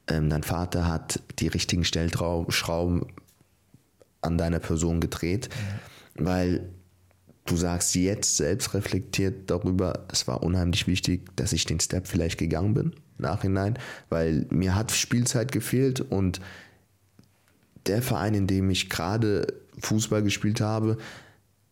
ähm, 0.08 0.30
dein 0.30 0.44
Vater 0.44 0.88
hat 0.88 1.22
die 1.40 1.48
richtigen 1.48 1.86
Stellschrauben 1.86 3.06
an 4.22 4.38
deiner 4.38 4.60
Person 4.60 5.00
gedreht, 5.00 5.50
mhm. 6.18 6.26
weil 6.26 6.70
du 7.46 7.56
sagst 7.56 7.96
jetzt 7.96 8.38
selbst 8.38 8.74
reflektiert 8.74 9.50
darüber, 9.50 10.06
es 10.12 10.28
war 10.28 10.44
unheimlich 10.44 10.88
wichtig, 10.88 11.36
dass 11.36 11.54
ich 11.54 11.66
den 11.66 11.80
Step 11.80 12.08
vielleicht 12.08 12.38
gegangen 12.38 12.74
bin, 12.74 12.96
nachhinein, 13.18 13.78
weil 14.10 14.46
mir 14.50 14.76
hat 14.76 14.92
Spielzeit 14.92 15.52
gefehlt 15.52 16.02
und 16.02 16.42
der 17.88 18.02
Verein, 18.02 18.36
in 18.36 18.48
dem 18.48 18.70
ich 18.70 18.90
gerade 18.90 19.61
Fußball 19.82 20.24
gespielt 20.24 20.62
habe, 20.62 20.98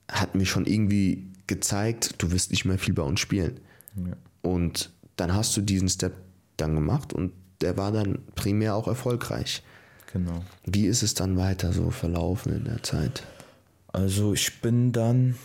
hat 0.09 0.35
mir 0.35 0.45
schon 0.45 0.65
irgendwie 0.65 1.27
gezeigt, 1.47 2.15
du 2.21 2.31
wirst 2.31 2.51
nicht 2.51 2.65
mehr 2.65 2.77
viel 2.77 2.93
bei 2.93 3.03
uns 3.03 3.19
spielen. 3.19 3.59
Ja. 3.95 4.13
Und 4.41 4.91
dann 5.15 5.33
hast 5.33 5.55
du 5.57 5.61
diesen 5.61 5.89
Step 5.89 6.13
dann 6.57 6.75
gemacht 6.75 7.13
und 7.13 7.33
der 7.61 7.77
war 7.77 7.91
dann 7.91 8.19
primär 8.35 8.75
auch 8.75 8.87
erfolgreich. 8.87 9.63
Genau. 10.13 10.43
Wie 10.65 10.85
ist 10.85 11.03
es 11.03 11.13
dann 11.13 11.37
weiter 11.37 11.73
so 11.73 11.91
verlaufen 11.91 12.53
in 12.53 12.65
der 12.65 12.81
Zeit? 12.83 13.23
Also 13.91 14.33
ich 14.33 14.61
bin 14.61 14.91
dann, 14.91 15.35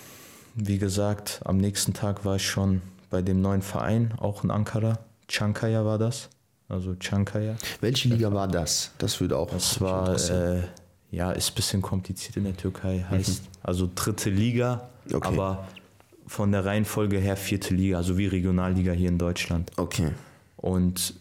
wie 0.55 0.79
gesagt, 0.79 1.41
am 1.45 1.57
nächsten 1.57 1.93
Tag 1.93 2.25
war 2.25 2.37
ich 2.37 2.49
schon 2.49 2.83
bei 3.11 3.23
dem 3.23 3.41
neuen 3.41 3.63
Verein, 3.63 4.15
auch 4.19 4.45
in 4.45 4.51
Ankara. 4.51 4.99
Chankaya 5.29 5.85
war 5.85 5.99
das. 5.99 6.29
Also 6.69 6.95
Chankaya. 6.99 7.57
Welche 7.81 8.09
Liga 8.09 8.33
war 8.33 8.49
das? 8.49 8.93
Das 8.99 9.21
würde 9.21 9.37
auch. 9.37 9.51
Das 9.51 9.81
war, 9.81 10.15
äh, 10.31 10.63
ja, 11.15 11.33
ist 11.33 11.53
ein 11.53 11.55
bisschen 11.55 11.83
kompliziert 11.83 12.37
in 12.37 12.45
der 12.45 12.57
Türkei. 12.57 13.05
Heißt 13.09 13.43
mhm. 13.43 13.49
also 13.63 13.91
dritte 13.95 14.31
Liga, 14.31 14.89
okay. 15.13 15.27
aber 15.27 15.69
von 16.27 16.53
der 16.53 16.65
Reihenfolge 16.65 17.19
her 17.19 17.37
vierte 17.37 17.75
Liga, 17.75 17.99
also 17.99 18.19
wie 18.19 18.27
Regionalliga 18.27 18.93
hier 18.93 19.09
in 19.09 19.19
Deutschland. 19.19 19.71
Okay. 19.77 20.11
Und 20.57 21.15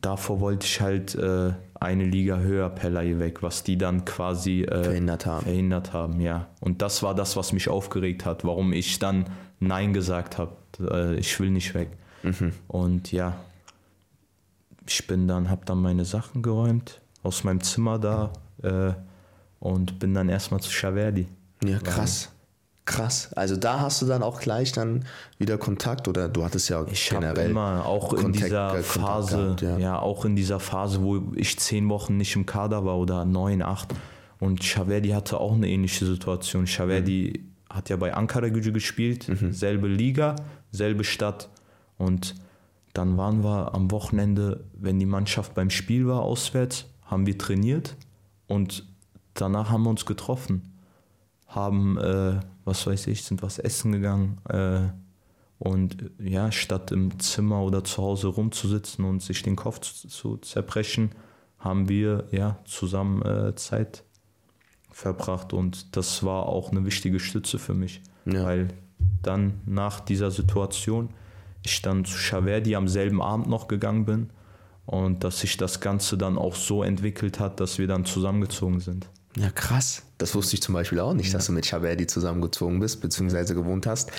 davor 0.00 0.40
wollte 0.40 0.66
ich 0.66 0.80
halt 0.80 1.14
äh, 1.14 1.52
eine 1.80 2.04
Liga 2.04 2.38
höher 2.38 2.68
Pellay 2.68 3.18
weg, 3.18 3.42
was 3.42 3.62
die 3.62 3.78
dann 3.78 4.04
quasi 4.04 4.62
äh, 4.62 4.84
verhindert 4.84 5.26
haben. 5.26 5.44
Verhindert 5.44 5.92
haben, 5.92 6.20
ja. 6.20 6.48
Und 6.60 6.82
das 6.82 7.02
war 7.02 7.14
das, 7.14 7.36
was 7.36 7.52
mich 7.52 7.68
aufgeregt 7.68 8.24
hat, 8.24 8.44
warum 8.44 8.72
ich 8.72 8.98
dann 8.98 9.26
Nein 9.60 9.92
gesagt 9.92 10.38
habe. 10.38 10.56
Äh, 10.80 11.16
ich 11.16 11.38
will 11.40 11.50
nicht 11.50 11.74
weg. 11.74 11.90
Mhm. 12.22 12.52
Und 12.66 13.12
ja, 13.12 13.36
ich 14.86 15.06
bin 15.06 15.28
dann, 15.28 15.48
habe 15.50 15.64
dann 15.64 15.80
meine 15.80 16.04
Sachen 16.04 16.42
geräumt 16.42 17.00
aus 17.22 17.44
meinem 17.44 17.60
Zimmer 17.62 17.98
da 17.98 18.32
äh, 18.62 18.92
und 19.60 19.98
bin 19.98 20.14
dann 20.14 20.28
erstmal 20.28 20.60
zu 20.60 20.70
Schaverdi. 20.70 21.26
Ja, 21.64 21.78
krass. 21.78 22.30
Krass. 22.84 23.32
Also 23.34 23.56
da 23.56 23.80
hast 23.80 24.00
du 24.00 24.06
dann 24.06 24.22
auch 24.22 24.40
gleich 24.40 24.70
dann 24.70 25.04
wieder 25.38 25.58
Kontakt 25.58 26.06
oder 26.06 26.28
du 26.28 26.44
hattest 26.44 26.68
ja 26.68 26.86
ich 26.88 27.08
generell 27.08 27.50
immer 27.50 27.84
auch 27.84 28.10
Kontakt, 28.10 28.26
in 28.26 28.32
dieser 28.32 28.74
Phase, 28.76 29.36
gehabt, 29.36 29.62
ja. 29.62 29.78
ja. 29.78 29.98
auch 29.98 30.24
in 30.24 30.36
dieser 30.36 30.60
Phase, 30.60 31.02
wo 31.02 31.32
ich 31.34 31.58
zehn 31.58 31.88
Wochen 31.88 32.16
nicht 32.16 32.36
im 32.36 32.46
Kader 32.46 32.84
war 32.84 32.96
oder 32.96 33.24
neun, 33.24 33.60
acht. 33.60 33.92
Und 34.38 34.62
Chaverdi 34.62 35.08
hatte 35.08 35.40
auch 35.40 35.54
eine 35.54 35.68
ähnliche 35.68 36.06
Situation. 36.06 36.68
Chaverdi 36.68 37.42
mhm. 37.42 37.74
hat 37.74 37.88
ja 37.88 37.96
bei 37.96 38.14
Ankara 38.14 38.50
Gücü 38.50 38.70
gespielt, 38.70 39.28
mhm. 39.28 39.52
selbe 39.52 39.88
Liga, 39.88 40.36
selbe 40.70 41.02
Stadt. 41.02 41.48
Und 41.98 42.36
dann 42.92 43.16
waren 43.16 43.42
wir 43.42 43.74
am 43.74 43.90
Wochenende, 43.90 44.64
wenn 44.74 45.00
die 45.00 45.06
Mannschaft 45.06 45.54
beim 45.54 45.70
Spiel 45.70 46.06
war 46.06 46.22
auswärts, 46.22 46.86
haben 47.06 47.26
wir 47.26 47.36
trainiert 47.36 47.96
und 48.46 48.84
danach 49.34 49.70
haben 49.70 49.84
wir 49.84 49.90
uns 49.90 50.06
getroffen 50.06 50.72
haben, 51.48 51.96
äh, 51.98 52.40
was 52.64 52.86
weiß 52.86 53.06
ich, 53.08 53.24
sind 53.24 53.42
was 53.42 53.58
essen 53.58 53.92
gegangen. 53.92 54.38
Äh, 54.48 54.88
und 55.58 56.10
ja, 56.18 56.52
statt 56.52 56.92
im 56.92 57.18
Zimmer 57.18 57.62
oder 57.62 57.82
zu 57.82 58.02
Hause 58.02 58.28
rumzusitzen 58.28 59.04
und 59.04 59.22
sich 59.22 59.42
den 59.42 59.56
Kopf 59.56 59.80
zu, 59.80 60.08
zu 60.08 60.36
zerbrechen, 60.38 61.12
haben 61.58 61.88
wir 61.88 62.26
ja 62.30 62.58
zusammen 62.64 63.22
äh, 63.22 63.54
Zeit 63.54 64.04
verbracht. 64.90 65.52
Und 65.52 65.96
das 65.96 66.22
war 66.22 66.46
auch 66.46 66.70
eine 66.70 66.84
wichtige 66.84 67.20
Stütze 67.20 67.58
für 67.58 67.74
mich. 67.74 68.02
Ja. 68.26 68.44
Weil 68.44 68.68
dann 69.22 69.60
nach 69.64 70.00
dieser 70.00 70.30
Situation 70.30 71.10
ich 71.64 71.82
dann 71.82 72.04
zu 72.04 72.16
Chaverdi 72.16 72.76
am 72.76 72.86
selben 72.86 73.22
Abend 73.22 73.48
noch 73.48 73.66
gegangen 73.66 74.04
bin 74.04 74.30
und 74.86 75.24
dass 75.24 75.40
sich 75.40 75.56
das 75.56 75.80
Ganze 75.80 76.16
dann 76.16 76.38
auch 76.38 76.54
so 76.54 76.82
entwickelt 76.82 77.40
hat, 77.40 77.60
dass 77.60 77.78
wir 77.78 77.86
dann 77.86 78.04
zusammengezogen 78.04 78.80
sind. 78.80 79.06
Ja, 79.36 79.50
krass. 79.50 80.02
Das 80.16 80.34
wusste 80.34 80.54
ich 80.54 80.62
zum 80.62 80.72
Beispiel 80.72 80.98
auch 80.98 81.12
nicht, 81.12 81.26
ja. 81.26 81.34
dass 81.34 81.46
du 81.46 81.52
mit 81.52 81.66
Chaverdi 81.66 82.06
zusammengezogen 82.06 82.80
bist, 82.80 83.02
beziehungsweise 83.02 83.54
gewohnt 83.54 83.86
hast. 83.86 84.10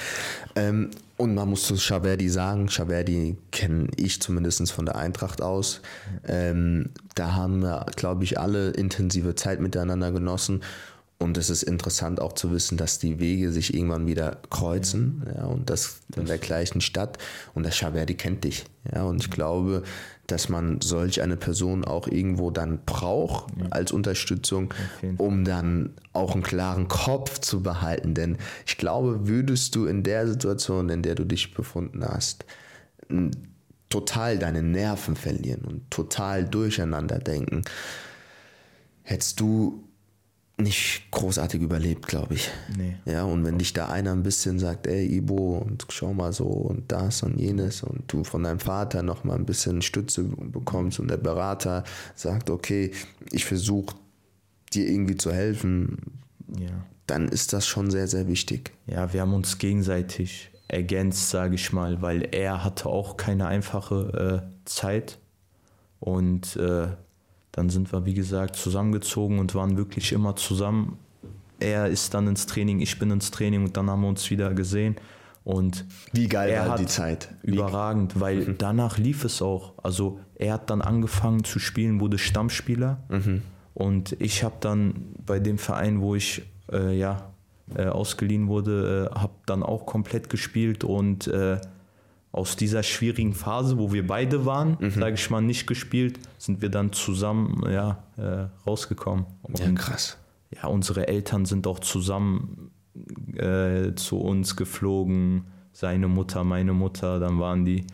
Ähm, 0.56 0.92
und 1.18 1.34
man 1.34 1.50
muss 1.50 1.64
zu 1.64 1.76
Chaverdi 1.76 2.30
sagen, 2.30 2.70
Chaverdi 2.70 3.36
kenne 3.52 3.88
ich 3.96 4.22
zumindest 4.22 4.72
von 4.72 4.86
der 4.86 4.96
Eintracht 4.96 5.42
aus. 5.42 5.82
Ähm, 6.28 6.92
da 7.16 7.34
haben 7.34 7.64
wir, 7.64 7.88
glaube 7.96 8.26
ich, 8.26 8.40
alle 8.40 8.70
intensive 8.70 9.34
Zeit 9.34 9.60
miteinander 9.60 10.12
genossen. 10.12 10.62
Und 11.20 11.38
es 11.38 11.50
ist 11.50 11.64
interessant 11.64 12.22
auch 12.22 12.34
zu 12.34 12.52
wissen, 12.52 12.78
dass 12.78 13.00
die 13.00 13.20
Wege 13.20 13.52
sich 13.52 13.74
irgendwann 13.74 14.06
wieder 14.06 14.38
kreuzen, 14.52 15.24
ja, 15.36 15.46
und 15.46 15.70
das, 15.70 16.02
das, 16.10 16.22
in 16.22 16.28
der 16.28 16.38
gleichen 16.38 16.80
Stadt. 16.80 17.18
Und 17.56 17.64
der 17.64 17.72
Chaverdi 17.72 18.14
kennt 18.14 18.44
dich. 18.44 18.66
Ja, 18.94 19.04
und 19.04 19.24
ich 19.24 19.32
glaube, 19.32 19.82
dass 20.28 20.48
man 20.48 20.80
solch 20.82 21.22
eine 21.22 21.36
Person 21.36 21.86
auch 21.86 22.08
irgendwo 22.08 22.52
dann 22.52 22.82
braucht 22.86 23.52
ja. 23.58 23.66
als 23.72 23.92
Unterstützung, 23.92 24.74
um 25.18 25.44
dann 25.44 25.96
auch 26.14 26.34
einen 26.34 26.44
klaren 26.44 26.88
Kopf 26.88 27.40
zu 27.40 27.64
behalten. 27.64 28.14
Denn 28.14 28.38
ich 28.68 28.78
glaube, 28.78 29.28
würdest 29.28 29.74
du 29.76 29.86
in 29.86 30.04
der 30.04 30.28
Situation, 30.28 30.90
in 30.90 31.02
der 31.02 31.16
du 31.16 31.26
dich 31.26 31.54
befunden 31.54 32.06
hast, 32.06 32.46
total 33.90 34.38
deine 34.38 34.62
Nerven 34.62 35.16
verlieren 35.16 35.62
und 35.62 35.90
total 35.90 36.46
durcheinander 36.46 37.20
denken, 37.20 37.64
hättest 39.02 39.40
du 39.40 39.87
nicht 40.58 41.04
großartig 41.12 41.62
überlebt, 41.62 42.08
glaube 42.08 42.34
ich. 42.34 42.50
Nee. 42.76 42.96
Ja, 43.06 43.24
und 43.24 43.46
wenn 43.46 43.60
dich 43.60 43.74
da 43.74 43.90
einer 43.90 44.12
ein 44.12 44.24
bisschen 44.24 44.58
sagt, 44.58 44.88
ey 44.88 45.06
Ibo, 45.06 45.60
und 45.60 45.86
schau 45.90 46.14
mal 46.14 46.34
so 46.34 46.46
und 46.46 46.92
das 46.92 47.22
und 47.22 47.38
jenes 47.38 47.84
und 47.84 48.12
du 48.12 48.24
von 48.24 48.44
deinem 48.44 48.60
Vater 48.60 49.04
noch 49.04 49.24
mal 49.24 49.36
ein 49.36 49.46
bisschen 49.46 49.84
Stütze 49.84 50.24
bekommst 50.24 51.00
und 51.00 51.10
der 51.10 51.18
Berater 51.18 51.84
sagt, 52.16 52.50
okay, 52.50 52.92
ich 53.32 53.46
versuche 53.46 53.96
dir 54.74 54.88
irgendwie 54.88 55.16
zu 55.16 55.32
helfen, 55.32 55.98
ja. 56.58 56.84
dann 57.06 57.28
ist 57.28 57.54
das 57.54 57.68
schon 57.68 57.92
sehr, 57.92 58.08
sehr 58.08 58.28
wichtig. 58.28 58.72
Ja, 58.88 59.14
wir 59.14 59.22
haben 59.22 59.34
uns 59.34 59.60
gegenseitig 59.60 60.50
ergänzt, 60.68 61.30
sage 61.30 61.56
ich 61.56 61.72
mal, 61.72 62.02
weil 62.02 62.28
er 62.32 62.64
hatte 62.64 62.88
auch 62.88 63.16
keine 63.16 63.46
einfache 63.46 64.44
äh, 64.44 64.66
Zeit 64.66 65.20
und 66.00 66.56
äh, 66.56 66.88
dann 67.58 67.72
sind 67.72 67.92
wir, 67.92 68.06
wie 68.06 68.14
gesagt, 68.14 68.56
zusammengezogen 68.56 69.40
und 69.40 69.56
waren 69.56 69.78
wirklich 69.78 70.12
immer 70.12 70.36
zusammen. 70.36 71.00
Er 71.60 71.88
ist 71.88 72.14
dann 72.14 72.28
ins 72.28 72.46
Training, 72.46 72.82
ich 72.82 73.00
bin 73.00 73.10
ins 73.10 73.32
Training 73.32 73.64
und 73.64 73.76
dann 73.76 73.90
haben 73.90 74.02
wir 74.02 74.10
uns 74.10 74.30
wieder 74.30 74.54
gesehen. 74.54 74.96
Und 75.44 75.84
wie 76.14 76.28
geil 76.28 76.56
war 76.68 76.78
die 76.78 76.86
Zeit? 76.86 77.30
Überragend, 77.42 78.20
weil 78.20 78.42
mhm. 78.42 78.56
danach 78.60 79.00
lief 79.00 79.26
es 79.26 79.42
auch. 79.42 79.74
Also 79.82 80.20
er 80.36 80.54
hat 80.54 80.70
dann 80.70 80.84
angefangen 80.84 81.44
zu 81.46 81.58
spielen, 81.58 82.00
wurde 82.00 82.20
Stammspieler. 82.20 83.00
Mhm. 83.10 83.42
Und 83.74 84.16
ich 84.22 84.44
habe 84.44 84.58
dann 84.60 85.16
bei 85.26 85.40
dem 85.40 85.58
Verein, 85.58 86.00
wo 86.00 86.14
ich 86.14 86.44
äh, 86.72 86.96
ja, 86.96 87.32
äh, 87.76 87.86
ausgeliehen 87.86 88.48
wurde, 88.48 89.10
äh, 89.12 89.20
habe 89.20 89.34
dann 89.48 89.64
auch 89.64 89.88
komplett 89.88 90.30
gespielt 90.30 90.84
und 90.84 91.26
äh, 91.26 91.60
aus 92.38 92.56
dieser 92.56 92.84
schwierigen 92.84 93.34
Phase, 93.34 93.78
wo 93.78 93.92
wir 93.92 94.06
beide 94.06 94.46
waren, 94.46 94.78
mhm. 94.80 94.92
sage 94.92 95.16
ich 95.16 95.30
mal, 95.30 95.42
nicht 95.42 95.66
gespielt, 95.66 96.20
sind 96.38 96.62
wir 96.62 96.70
dann 96.70 96.94
zusammen 96.94 97.64
ja, 97.70 98.04
äh, 98.18 98.48
rausgekommen. 98.66 99.26
Und, 99.42 99.60
ja, 99.60 99.72
krass. 99.72 100.18
Ja, 100.52 100.68
unsere 100.68 101.08
Eltern 101.08 101.46
sind 101.46 101.68
auch 101.68 101.80
zusammen 101.80 102.72
äh, 103.36 103.94
zu 103.96 104.20
uns 104.20 104.56
geflogen. 104.56 105.46
Seine 105.74 106.08
Mutter, 106.08 106.44
meine 106.44 106.74
Mutter, 106.74 107.20
dann 107.20 107.40
waren 107.40 107.66
die 107.66 107.86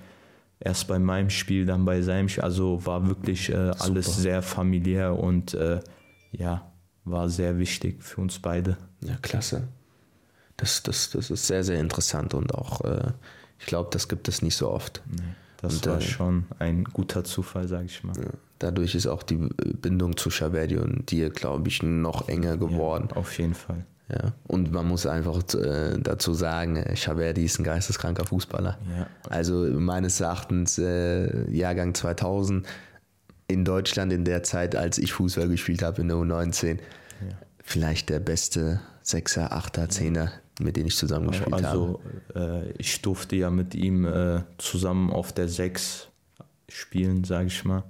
erst 0.59 0.87
bei 0.87 0.99
meinem 0.99 1.29
Spiel, 1.29 1.65
dann 1.65 1.85
bei 1.85 2.01
seinem 2.01 2.29
Spiel. 2.29 2.43
Also 2.43 2.85
war 2.85 3.07
wirklich 3.07 3.49
äh, 3.49 3.71
alles 3.79 4.17
sehr 4.17 4.41
familiär 4.41 5.17
und 5.17 5.53
äh, 5.53 5.79
ja, 6.31 6.71
war 7.05 7.29
sehr 7.29 7.57
wichtig 7.59 8.03
für 8.03 8.21
uns 8.21 8.39
beide. 8.39 8.77
Ja, 9.01 9.15
klasse. 9.21 9.67
Das, 10.57 10.83
das, 10.83 11.09
das 11.09 11.31
ist 11.31 11.47
sehr, 11.47 11.63
sehr 11.63 11.79
interessant 11.79 12.33
und 12.33 12.53
auch 12.53 12.81
äh, 12.81 13.11
ich 13.59 13.65
glaube, 13.65 13.89
das 13.91 14.07
gibt 14.07 14.27
es 14.27 14.41
nicht 14.41 14.55
so 14.55 14.69
oft. 14.69 15.01
Nee, 15.09 15.21
das 15.61 15.75
und, 15.75 15.87
war 15.87 15.97
äh, 15.97 16.01
schon 16.01 16.45
ein 16.59 16.83
guter 16.83 17.23
Zufall, 17.23 17.67
sage 17.67 17.85
ich 17.85 18.03
mal. 18.03 18.15
Ja, 18.17 18.31
dadurch 18.59 18.95
ist 18.95 19.07
auch 19.07 19.23
die 19.23 19.37
Bindung 19.81 20.17
zu 20.17 20.29
Chaverde 20.29 20.81
und 20.81 21.09
dir, 21.11 21.29
glaube 21.29 21.69
ich, 21.69 21.81
noch 21.83 22.27
enger 22.27 22.57
geworden. 22.57 23.07
Ja, 23.11 23.17
auf 23.17 23.37
jeden 23.37 23.53
Fall. 23.53 23.85
Ja, 24.09 24.33
und 24.47 24.71
man 24.71 24.87
muss 24.87 25.05
einfach 25.05 25.41
äh, 25.55 25.97
dazu 25.99 26.33
sagen, 26.33 26.75
äh, 26.75 26.93
ist 26.93 27.59
ein 27.59 27.63
geisteskranker 27.63 28.25
Fußballer. 28.25 28.77
Ja. 28.97 29.07
Also 29.29 29.55
meines 29.55 30.19
Erachtens 30.19 30.77
äh, 30.77 31.49
Jahrgang 31.49 31.93
2000 31.93 32.67
in 33.47 33.63
Deutschland 33.63 34.11
in 34.11 34.25
der 34.25 34.43
Zeit, 34.43 34.75
als 34.75 34.97
ich 34.97 35.13
Fußball 35.13 35.47
gespielt 35.47 35.83
habe 35.83 36.01
in 36.01 36.09
der 36.09 36.17
U19, 36.17 36.77
ja. 36.77 36.77
vielleicht 37.63 38.09
der 38.09 38.19
beste 38.19 38.81
Sechser, 39.01 39.53
Achter, 39.53 39.89
Zehner, 39.89 40.31
mit 40.59 40.75
denen 40.75 40.87
ich 40.87 40.97
zusammengespielt 40.97 41.53
also, 41.53 41.67
habe. 41.67 41.99
Also 42.33 42.65
äh, 42.65 42.71
ich 42.77 43.01
durfte 43.01 43.35
ja 43.35 43.49
mit 43.49 43.75
ihm 43.75 44.05
äh, 44.05 44.43
zusammen 44.57 45.09
auf 45.11 45.33
der 45.33 45.49
6 45.49 46.09
spielen, 46.69 47.23
sage 47.23 47.47
ich 47.47 47.65
mal. 47.65 47.83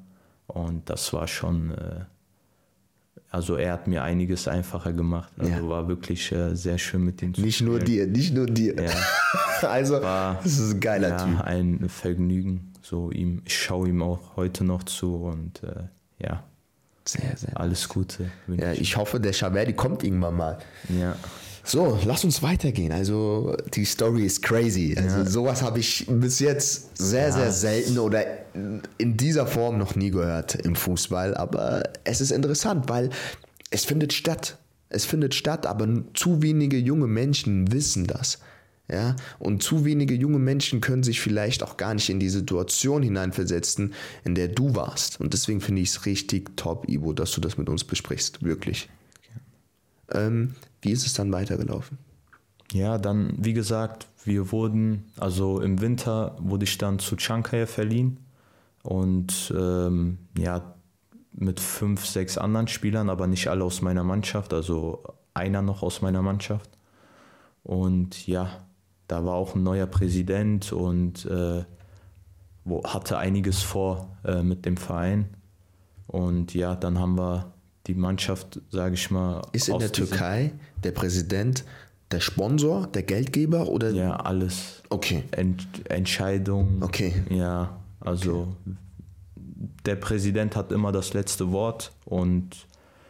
Und 0.48 0.90
das 0.90 1.14
war 1.14 1.28
schon, 1.28 1.72
äh, 1.72 2.06
also 3.30 3.56
er 3.56 3.74
hat 3.74 3.88
mir 3.88 4.04
einiges 4.04 4.48
einfacher 4.48 4.94
gemacht. 4.94 5.32
Also 5.38 5.52
ja. 5.52 5.68
war 5.68 5.88
wirklich 5.88 6.32
äh, 6.32 6.56
sehr 6.56 6.78
schön 6.78 7.04
mit 7.04 7.22
ihm 7.22 7.34
zu 7.34 7.42
Nicht 7.42 7.56
spielen. 7.56 7.72
nur 7.72 7.80
dir, 7.80 8.08
nicht 8.08 8.34
nur 8.34 8.46
dir. 8.46 8.76
Ja. 8.76 8.92
also 9.70 10.02
war, 10.02 10.40
das 10.44 10.60
ist 10.60 10.74
ein 10.76 10.80
geiler 10.80 11.10
ja, 11.10 11.18
Typ. 11.18 11.42
ein 11.42 11.90
Vergnügen. 11.90 12.74
So 12.82 13.12
ihm, 13.12 13.42
ich 13.46 13.58
schaue 13.58 13.90
ihm 13.90 14.02
auch 14.02 14.36
heute 14.36 14.64
noch 14.64 14.84
zu 14.84 15.16
und 15.16 15.64
äh, 15.64 15.84
ja. 16.20 16.44
Sehr, 17.06 17.36
sehr. 17.36 17.60
Alles 17.60 17.90
Gute. 17.90 18.32
Ja, 18.48 18.72
ich 18.72 18.96
hoffe, 18.96 19.20
der 19.20 19.34
Chaverdi 19.34 19.74
kommt 19.74 20.04
irgendwann 20.04 20.38
mal. 20.38 20.60
Ja. 20.88 21.16
So, 21.66 21.98
lass 22.06 22.26
uns 22.26 22.44
weitergehen. 22.44 22.92
Also 22.92 23.56
die 23.74 23.86
Story 23.86 24.26
ist 24.26 24.42
crazy. 24.42 24.96
Also 24.98 25.18
ja. 25.18 25.26
sowas 25.26 25.62
habe 25.62 25.80
ich 25.80 26.06
bis 26.10 26.40
jetzt 26.40 26.98
sehr, 26.98 27.28
ja. 27.28 27.32
sehr 27.32 27.52
selten 27.52 28.00
oder 28.00 28.26
in 28.98 29.18
dieser 29.18 29.48
Form 29.48 29.78
noch 29.78 29.96
nie 29.96 30.12
gehört 30.12 30.56
im 30.56 30.76
Fußball. 30.76 31.36
Aber 31.36 31.84
es 32.04 32.20
ist 32.20 32.32
interessant, 32.32 32.90
weil 32.90 33.10
es 33.72 33.86
findet 33.86 34.12
statt. 34.12 34.58
Es 34.90 35.06
findet 35.06 35.34
statt, 35.34 35.66
aber 35.66 35.88
zu 36.14 36.42
wenige 36.42 36.78
junge 36.78 37.08
Menschen 37.08 37.72
wissen 37.72 38.06
das. 38.08 38.40
Ja, 38.92 39.16
und 39.40 39.64
zu 39.64 39.86
wenige 39.86 40.14
junge 40.14 40.40
Menschen 40.40 40.82
können 40.82 41.04
sich 41.04 41.22
vielleicht 41.22 41.64
auch 41.64 41.78
gar 41.78 41.94
nicht 41.94 42.10
in 42.10 42.20
die 42.20 42.28
Situation 42.28 43.02
hineinversetzen, 43.02 43.94
in 44.26 44.36
der 44.36 44.50
du 44.50 44.76
warst. 44.76 45.22
Und 45.22 45.34
deswegen 45.34 45.62
finde 45.62 45.82
ich 45.82 45.90
es 45.90 46.06
richtig 46.06 46.58
top, 46.58 46.90
Ivo, 46.90 47.14
dass 47.14 47.32
du 47.32 47.40
das 47.40 47.58
mit 47.58 47.70
uns 47.70 47.86
besprichst. 47.86 48.44
Wirklich. 48.44 48.90
Ähm, 50.12 50.56
wie 50.84 50.92
ist 50.92 51.06
es 51.06 51.14
dann 51.14 51.32
weitergelaufen? 51.32 51.98
Ja, 52.72 52.98
dann, 52.98 53.34
wie 53.38 53.54
gesagt, 53.54 54.08
wir 54.26 54.52
wurden, 54.52 55.06
also 55.18 55.60
im 55.60 55.82
Winter 55.82 56.36
wurde 56.40 56.64
ich 56.64 56.78
dann 56.78 57.00
zu 57.00 57.16
Chankaya 57.18 57.66
verliehen 57.66 58.18
und 58.84 59.54
ähm, 59.58 60.18
ja, 60.38 60.74
mit 61.34 61.60
fünf, 61.60 62.06
sechs 62.06 62.38
anderen 62.38 62.68
Spielern, 62.68 63.10
aber 63.10 63.28
nicht 63.28 63.48
alle 63.48 63.64
aus 63.64 63.82
meiner 63.82 64.04
Mannschaft, 64.04 64.54
also 64.54 65.04
einer 65.34 65.62
noch 65.62 65.84
aus 65.84 66.02
meiner 66.02 66.22
Mannschaft. 66.22 66.70
Und 67.64 68.28
ja, 68.28 68.50
da 69.08 69.26
war 69.26 69.36
auch 69.36 69.56
ein 69.56 69.64
neuer 69.64 69.88
Präsident 69.88 70.74
und 70.74 71.26
äh, 71.26 71.64
wo, 72.66 72.84
hatte 72.84 73.18
einiges 73.18 73.62
vor 73.62 74.18
äh, 74.24 74.44
mit 74.44 74.66
dem 74.66 74.78
Verein. 74.78 75.30
Und 76.08 76.54
ja, 76.54 76.76
dann 76.76 77.00
haben 77.00 77.18
wir 77.18 77.53
die 77.88 77.94
Mannschaft, 77.94 78.62
sage 78.70 78.96
ich 78.96 79.12
mal. 79.12 79.42
Ist 79.52 79.70
in 79.70 79.80
der 79.80 79.92
Türkei 79.92 80.54
der 80.84 80.92
Präsident 80.92 81.66
der 82.12 82.20
Sponsor, 82.20 82.88
der 82.88 83.04
Geldgeber 83.04 83.68
oder? 83.68 83.90
Ja, 83.92 84.16
alles. 84.16 84.84
Okay. 84.90 85.24
Ent 85.32 85.68
Entscheidung. 85.90 86.82
Okay. 86.82 87.14
Ja, 87.30 87.78
also 88.00 88.56
okay. 88.66 88.78
der 89.86 89.96
Präsident 89.96 90.56
hat 90.56 90.72
immer 90.72 90.92
das 90.92 91.14
letzte 91.14 91.52
Wort 91.52 91.92
und 92.06 92.68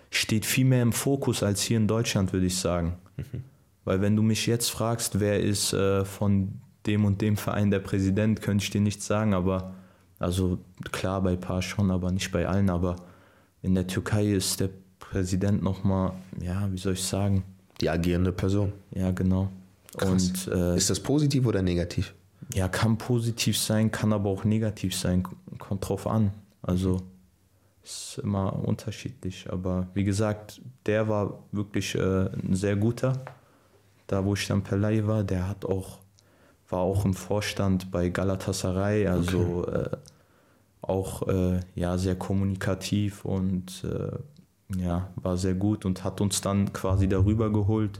steht 0.09 0.45
viel 0.45 0.65
mehr 0.65 0.81
im 0.81 0.93
Fokus 0.93 1.43
als 1.43 1.61
hier 1.61 1.77
in 1.77 1.87
Deutschland, 1.87 2.33
würde 2.33 2.45
ich 2.45 2.57
sagen. 2.57 2.97
Mhm. 3.17 3.43
Weil 3.85 4.01
wenn 4.01 4.15
du 4.15 4.21
mich 4.21 4.47
jetzt 4.47 4.69
fragst, 4.69 5.19
wer 5.19 5.39
ist 5.39 5.73
äh, 5.73 6.05
von 6.05 6.61
dem 6.85 7.05
und 7.05 7.21
dem 7.21 7.37
Verein 7.37 7.71
der 7.71 7.79
Präsident, 7.79 8.41
könnte 8.41 8.63
ich 8.63 8.69
dir 8.69 8.81
nichts 8.81 9.05
sagen, 9.05 9.33
aber 9.33 9.73
also 10.19 10.59
klar 10.91 11.21
bei 11.21 11.31
ein 11.31 11.39
paar 11.39 11.61
schon, 11.61 11.91
aber 11.91 12.11
nicht 12.11 12.31
bei 12.31 12.47
allen, 12.47 12.69
aber 12.69 12.95
in 13.63 13.73
der 13.73 13.87
Türkei 13.87 14.27
ist 14.27 14.59
der 14.59 14.69
Präsident 14.99 15.63
nochmal, 15.63 16.13
ja, 16.39 16.71
wie 16.71 16.77
soll 16.77 16.93
ich 16.93 17.03
sagen? 17.03 17.43
Die 17.81 17.89
agierende 17.89 18.31
Person. 18.31 18.71
Ja, 18.91 19.11
genau. 19.11 19.49
Und, 20.01 20.47
äh, 20.47 20.77
ist 20.77 20.89
das 20.89 20.99
positiv 20.99 21.45
oder 21.45 21.61
negativ? 21.61 22.13
Ja, 22.53 22.67
kann 22.67 22.97
positiv 22.97 23.57
sein, 23.57 23.89
kann 23.91 24.13
aber 24.13 24.29
auch 24.29 24.43
negativ 24.43 24.95
sein. 24.95 25.23
Kommt 25.57 25.87
drauf 25.87 26.07
an. 26.07 26.31
Also 26.61 27.01
ist 27.83 28.19
immer 28.23 28.53
unterschiedlich. 28.67 29.47
Aber 29.49 29.87
wie 29.93 30.03
gesagt, 30.03 30.61
der 30.85 31.07
war 31.07 31.43
wirklich 31.51 31.95
äh, 31.95 32.29
ein 32.29 32.55
sehr 32.55 32.75
guter. 32.75 33.23
Da, 34.07 34.25
wo 34.25 34.33
ich 34.33 34.47
dann 34.47 34.63
Pelay 34.63 35.05
war, 35.07 35.23
der 35.23 35.47
hat 35.47 35.65
auch, 35.65 35.99
war 36.69 36.79
auch 36.79 37.05
im 37.05 37.13
Vorstand 37.13 37.91
bei 37.91 38.09
Galatasaray. 38.09 39.07
Also 39.07 39.65
okay. 39.67 39.79
äh, 39.79 39.97
auch 40.83 41.27
äh, 41.27 41.59
ja, 41.75 41.97
sehr 41.97 42.15
kommunikativ 42.15 43.25
und 43.25 43.83
äh, 43.83 44.79
ja, 44.79 45.09
war 45.15 45.37
sehr 45.37 45.53
gut 45.53 45.85
und 45.85 46.03
hat 46.03 46.21
uns 46.21 46.41
dann 46.41 46.73
quasi 46.73 47.07
darüber 47.07 47.51
geholt 47.51 47.99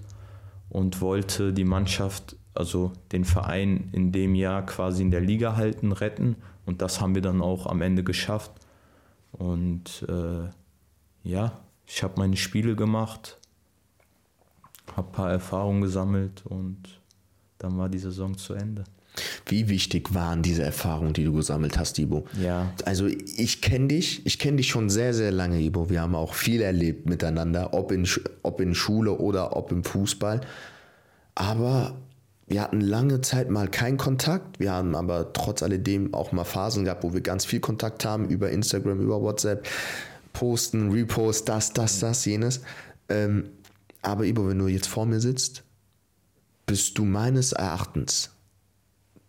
und 0.70 1.02
wollte 1.02 1.54
die 1.54 1.66
Mannschaft, 1.66 2.36
also 2.54 2.92
den 3.12 3.26
Verein 3.26 3.90
in 3.92 4.12
dem 4.12 4.36
Jahr 4.36 4.66
quasi 4.66 5.02
in 5.04 5.12
der 5.12 5.22
Liga 5.22 5.56
halten, 5.56 5.92
retten. 5.92 6.36
Und 6.66 6.82
das 6.82 7.00
haben 7.00 7.16
wir 7.16 7.22
dann 7.22 7.42
auch 7.42 7.68
am 7.68 7.82
Ende 7.82 8.04
geschafft. 8.04 8.52
Und 9.32 10.06
äh, 10.10 10.50
ja, 11.24 11.60
ich 11.86 12.04
habe 12.04 12.16
meine 12.18 12.38
Spiele 12.38 12.76
gemacht, 12.76 13.40
habe 14.96 15.08
ein 15.08 15.12
paar 15.12 15.32
Erfahrungen 15.32 15.82
gesammelt 15.82 16.46
und 16.46 17.02
dann 17.58 17.78
war 17.78 17.90
die 17.90 18.00
Saison 18.00 18.38
zu 18.38 18.54
Ende. 18.54 18.84
Wie 19.46 19.68
wichtig 19.68 20.14
waren 20.14 20.42
diese 20.42 20.64
Erfahrungen, 20.64 21.14
die 21.14 21.26
du 21.26 21.34
gesammelt 21.34 21.78
hast, 21.78 22.00
Ibo? 22.00 22.26
Ja. 22.42 22.72
Also 22.86 23.08
ich 23.08 23.62
kenne 23.62 23.88
dich, 23.88 24.26
ich 24.26 24.40
kenne 24.40 24.58
dich 24.58 24.70
schon 24.70 24.90
sehr, 24.90 25.14
sehr 25.14 25.32
lange, 25.32 25.60
Ibo. 25.60 25.90
Wir 25.90 26.02
haben 26.02 26.16
auch 26.16 26.34
viel 26.34 26.62
erlebt 26.62 27.10
miteinander, 27.10 27.74
ob 27.74 27.92
in, 27.92 28.08
ob 28.42 28.62
in 28.62 28.74
Schule 28.74 29.18
oder 29.18 29.56
ob 29.58 29.72
im 29.72 29.84
Fußball. 29.84 30.42
Aber 31.36 31.96
wir 32.48 32.62
hatten 32.62 32.82
lange 32.82 33.22
Zeit 33.22 33.50
mal 33.50 33.68
keinen 33.68 33.98
Kontakt. 33.98 34.60
Wir 34.60 34.72
haben 34.72 34.96
aber 34.96 35.34
trotz 35.34 35.64
alledem 35.64 36.14
auch 36.14 36.32
mal 36.32 36.44
Phasen 36.44 36.86
gehabt, 36.86 37.04
wo 37.04 37.14
wir 37.14 37.22
ganz 37.22 37.46
viel 37.46 37.60
Kontakt 37.60 38.06
haben 38.06 38.30
über 38.30 38.50
Instagram, 38.50 39.02
über 39.02 39.22
WhatsApp, 39.22 39.68
posten, 40.34 40.92
repost, 40.92 41.50
das, 41.50 41.74
das, 41.74 42.00
das, 42.00 42.24
jenes. 42.26 42.62
Ähm, 43.10 43.50
aber 44.02 44.26
Ibo, 44.26 44.48
wenn 44.48 44.60
du 44.60 44.68
jetzt 44.68 44.88
vor 44.88 45.06
mir 45.06 45.20
sitzt, 45.20 45.64
bist 46.66 46.98
du 46.98 47.06
meines 47.06 47.52
Erachtens 47.54 48.33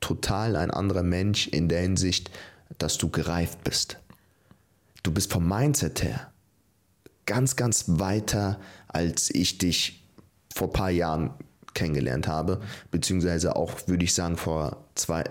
total 0.04 0.54
ein 0.56 0.70
anderer 0.70 1.02
Mensch 1.02 1.48
in 1.48 1.68
der 1.68 1.80
Hinsicht, 1.80 2.30
dass 2.76 2.98
du 2.98 3.08
gereift 3.08 3.64
bist. 3.64 3.98
Du 5.02 5.12
bist 5.12 5.32
vom 5.32 5.48
Mindset 5.48 6.02
her 6.02 6.30
ganz, 7.24 7.56
ganz 7.56 7.84
weiter, 7.86 8.60
als 8.88 9.30
ich 9.30 9.56
dich 9.56 10.04
vor 10.54 10.68
ein 10.68 10.72
paar 10.74 10.90
Jahren 10.90 11.30
kennengelernt 11.72 12.28
habe, 12.28 12.60
beziehungsweise 12.90 13.56
auch, 13.56 13.88
würde 13.88 14.04
ich 14.04 14.12
sagen, 14.12 14.36
vor 14.36 14.84
zwei, 14.94 15.24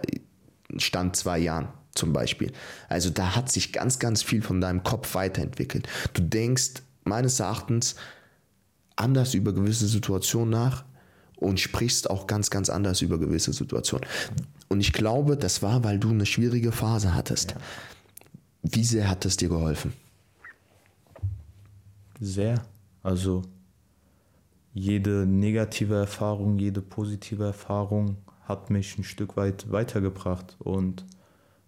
Stand 0.78 1.16
zwei 1.16 1.38
Jahren 1.38 1.68
zum 1.94 2.12
Beispiel. 2.12 2.52
Also 2.90 3.12
da 3.12 3.36
hat 3.36 3.52
sich 3.52 3.72
ganz, 3.74 4.00
ganz 4.00 4.24
viel 4.24 4.42
von 4.42 4.60
deinem 4.60 4.82
Kopf 4.82 5.14
weiterentwickelt. 5.14 5.88
Du 6.14 6.24
denkst 6.24 6.82
meines 7.04 7.40
Erachtens 7.40 7.96
anders 8.96 9.36
über 9.36 9.54
gewisse 9.54 9.88
Situationen 9.88 10.50
nach 10.50 10.84
und 11.44 11.60
sprichst 11.60 12.10
auch 12.10 12.26
ganz, 12.26 12.50
ganz 12.50 12.70
anders 12.70 13.02
über 13.02 13.20
gewisse 13.20 13.54
Situationen. 13.54 14.08
Und 14.74 14.80
ich 14.80 14.92
glaube, 14.92 15.38
das 15.38 15.62
war, 15.62 15.84
weil 15.84 16.00
du 16.00 16.10
eine 16.10 16.26
schwierige 16.26 16.72
Phase 16.72 17.14
hattest. 17.14 17.52
Ja. 17.52 17.58
Wie 18.64 18.84
sehr 18.84 19.08
hat 19.08 19.24
das 19.24 19.38
dir 19.38 19.50
geholfen? 19.50 19.94
Sehr. 22.20 22.66
Also 23.04 23.44
jede 24.74 25.28
negative 25.28 25.94
Erfahrung, 25.94 26.58
jede 26.58 26.82
positive 26.82 27.46
Erfahrung 27.46 28.18
hat 28.46 28.72
mich 28.72 28.98
ein 28.98 29.04
Stück 29.04 29.38
weit 29.38 29.72
weitergebracht. 29.72 30.56
Und 30.58 31.06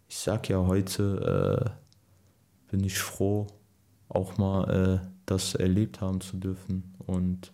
ich 0.07 0.17
sag 0.17 0.49
ja, 0.49 0.65
heute 0.65 1.75
äh, 2.67 2.71
bin 2.71 2.83
ich 2.83 2.97
froh, 2.97 3.45
auch 4.09 4.39
mal 4.39 5.03
äh, 5.03 5.07
das 5.27 5.53
erlebt 5.53 6.01
haben 6.01 6.21
zu 6.21 6.37
dürfen. 6.37 6.95
Und 7.05 7.53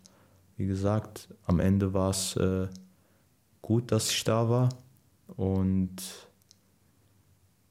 wie 0.55 0.67
gesagt, 0.67 1.27
am 1.43 1.59
Ende 1.59 1.93
war 1.93 2.11
es 2.11 2.37
äh, 2.37 2.69
gut, 3.61 3.91
dass 3.91 4.09
ich 4.11 4.23
da 4.23 4.49
war. 4.49 4.69
Und 5.35 5.95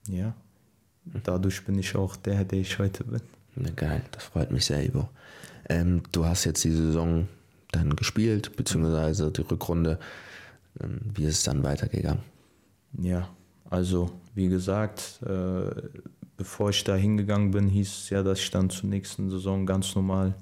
ja, 0.08 0.34
dadurch 1.24 1.64
bin 1.64 1.78
ich 1.78 1.96
auch 1.96 2.16
der, 2.16 2.44
der 2.44 2.60
ich 2.60 2.78
heute 2.78 3.04
bin. 3.04 3.20
Na 3.56 3.70
geil, 3.70 4.02
das 4.12 4.24
freut 4.24 4.50
mich 4.50 4.64
sehr, 4.66 4.84
Ivo. 4.84 5.08
Ähm, 5.68 6.02
du 6.12 6.24
hast 6.24 6.44
jetzt 6.44 6.64
die 6.64 6.72
Saison 6.72 7.28
dann 7.72 7.94
gespielt, 7.96 8.56
beziehungsweise 8.56 9.30
die 9.30 9.42
Rückrunde. 9.42 9.98
Ähm, 10.80 11.00
wie 11.14 11.24
ist 11.24 11.38
es 11.38 11.42
dann 11.44 11.62
weitergegangen? 11.62 12.22
Ja, 12.98 13.28
also 13.68 14.10
wie 14.34 14.48
gesagt, 14.48 15.20
äh, 15.24 15.70
bevor 16.36 16.70
ich 16.70 16.82
da 16.84 16.96
hingegangen 16.96 17.50
bin, 17.50 17.68
hieß 17.68 17.88
es 17.88 18.10
ja, 18.10 18.22
dass 18.22 18.40
ich 18.40 18.50
dann 18.50 18.70
zur 18.70 18.88
nächsten 18.88 19.30
Saison 19.30 19.66
ganz 19.66 19.94
normal 19.94 20.34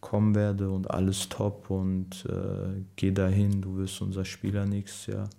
kommen 0.00 0.34
werde 0.34 0.70
und 0.70 0.90
alles 0.90 1.28
top 1.28 1.70
und 1.70 2.24
äh, 2.26 2.82
geh 2.96 3.12
dahin, 3.12 3.60
du 3.60 3.76
wirst 3.76 4.00
unser 4.00 4.24
Spieler 4.24 4.64
nächstes 4.66 5.14
Jahr. 5.14 5.30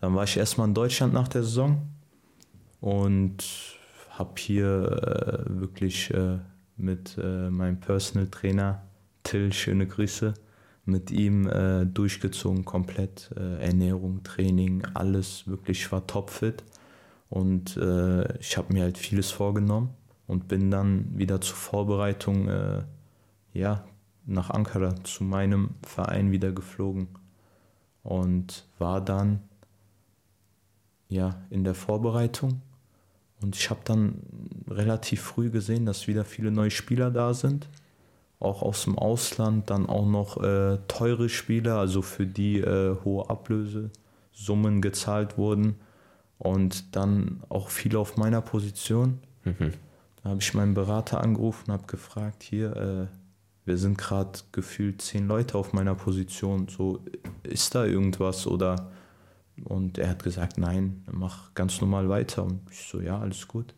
Dann 0.00 0.14
war 0.14 0.24
ich 0.24 0.36
erstmal 0.36 0.68
in 0.68 0.74
Deutschland 0.74 1.12
nach 1.12 1.28
der 1.28 1.42
Saison 1.42 1.82
und 2.80 3.44
habe 4.10 4.32
hier 4.36 5.46
äh, 5.46 5.60
wirklich 5.60 6.12
äh, 6.12 6.38
mit 6.76 7.16
äh, 7.18 7.50
meinem 7.50 7.80
Personal 7.80 8.28
Trainer 8.28 8.82
Till, 9.22 9.52
schöne 9.52 9.86
Grüße, 9.86 10.34
mit 10.84 11.10
ihm 11.10 11.46
äh, 11.46 11.86
durchgezogen, 11.86 12.64
komplett 12.64 13.30
äh, 13.36 13.64
Ernährung, 13.64 14.22
Training, 14.22 14.84
alles 14.92 15.46
wirklich, 15.48 15.80
ich 15.80 15.92
war 15.92 16.06
topfit 16.06 16.62
und 17.30 17.76
äh, 17.78 18.38
ich 18.38 18.56
habe 18.58 18.72
mir 18.72 18.82
halt 18.82 18.98
vieles 18.98 19.30
vorgenommen 19.30 19.90
und 20.26 20.46
bin 20.46 20.70
dann 20.70 21.16
wieder 21.16 21.40
zur 21.40 21.56
Vorbereitung 21.56 22.48
ja, 23.52 23.84
nach 24.26 24.50
Ankara 24.50 24.96
zu 25.04 25.22
meinem 25.22 25.70
Verein 25.82 26.32
wieder 26.32 26.50
geflogen 26.50 27.08
und 28.02 28.66
war 28.78 29.02
dann 29.02 29.40
ja, 31.08 31.42
in 31.50 31.64
der 31.64 31.74
Vorbereitung. 31.74 32.60
Und 33.42 33.56
ich 33.56 33.68
habe 33.70 33.80
dann 33.84 34.22
relativ 34.68 35.20
früh 35.20 35.50
gesehen, 35.50 35.86
dass 35.86 36.06
wieder 36.06 36.24
viele 36.24 36.50
neue 36.50 36.70
Spieler 36.70 37.10
da 37.10 37.34
sind. 37.34 37.68
Auch 38.40 38.62
aus 38.62 38.84
dem 38.84 38.98
Ausland, 38.98 39.70
dann 39.70 39.86
auch 39.86 40.06
noch 40.06 40.42
äh, 40.42 40.78
teure 40.88 41.28
Spieler, 41.28 41.78
also 41.78 42.02
für 42.02 42.26
die 42.26 42.58
äh, 42.58 42.96
hohe 43.04 43.28
Ablösesummen 43.28 44.80
gezahlt 44.80 45.36
wurden. 45.38 45.76
Und 46.38 46.96
dann 46.96 47.42
auch 47.48 47.68
viele 47.68 47.98
auf 47.98 48.16
meiner 48.16 48.40
Position. 48.40 49.20
Mhm. 49.44 49.72
Da 50.22 50.30
habe 50.30 50.40
ich 50.40 50.54
meinen 50.54 50.74
Berater 50.74 51.20
angerufen, 51.20 51.72
habe 51.72 51.86
gefragt, 51.86 52.42
hier, 52.42 52.76
äh, 52.76 53.06
wir 53.66 53.78
sind 53.78 53.98
gerade 53.98 54.38
gefühlt 54.52 55.00
zehn 55.00 55.26
Leute 55.26 55.56
auf 55.56 55.72
meiner 55.72 55.94
Position. 55.94 56.68
So, 56.68 57.00
ist 57.42 57.74
da 57.74 57.84
irgendwas 57.84 58.46
oder 58.46 58.90
und 59.62 59.98
er 59.98 60.08
hat 60.08 60.22
gesagt, 60.22 60.58
nein, 60.58 61.04
mach 61.10 61.54
ganz 61.54 61.80
normal 61.80 62.08
weiter. 62.08 62.44
Und 62.44 62.60
ich 62.70 62.88
so, 62.88 63.00
ja, 63.00 63.20
alles 63.20 63.46
gut. 63.46 63.74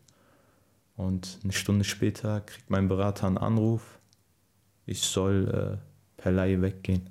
Und 0.97 1.39
eine 1.43 1.53
Stunde 1.53 1.85
später 1.85 2.41
kriegt 2.41 2.71
mein 2.71 2.89
Berater 2.89 3.27
einen 3.27 3.39
Anruf, 3.39 3.99
ich 4.87 5.03
soll 5.03 5.79
äh, 5.79 6.23
per 6.23 6.33
Laie 6.33 6.63
weggehen. 6.63 7.11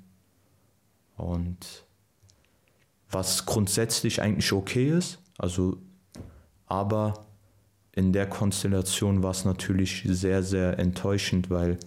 Und 1.16 1.84
was 3.10 3.46
grundsätzlich 3.46 4.20
eigentlich 4.20 4.52
okay 4.52 4.90
ist, 4.90 5.18
also, 5.38 5.78
aber 6.66 7.26
in 7.92 8.12
der 8.12 8.28
Konstellation 8.28 9.22
war 9.22 9.30
es 9.30 9.44
natürlich 9.44 10.04
sehr, 10.06 10.42
sehr 10.42 10.78
enttäuschend, 10.78 11.48
weil 11.48 11.78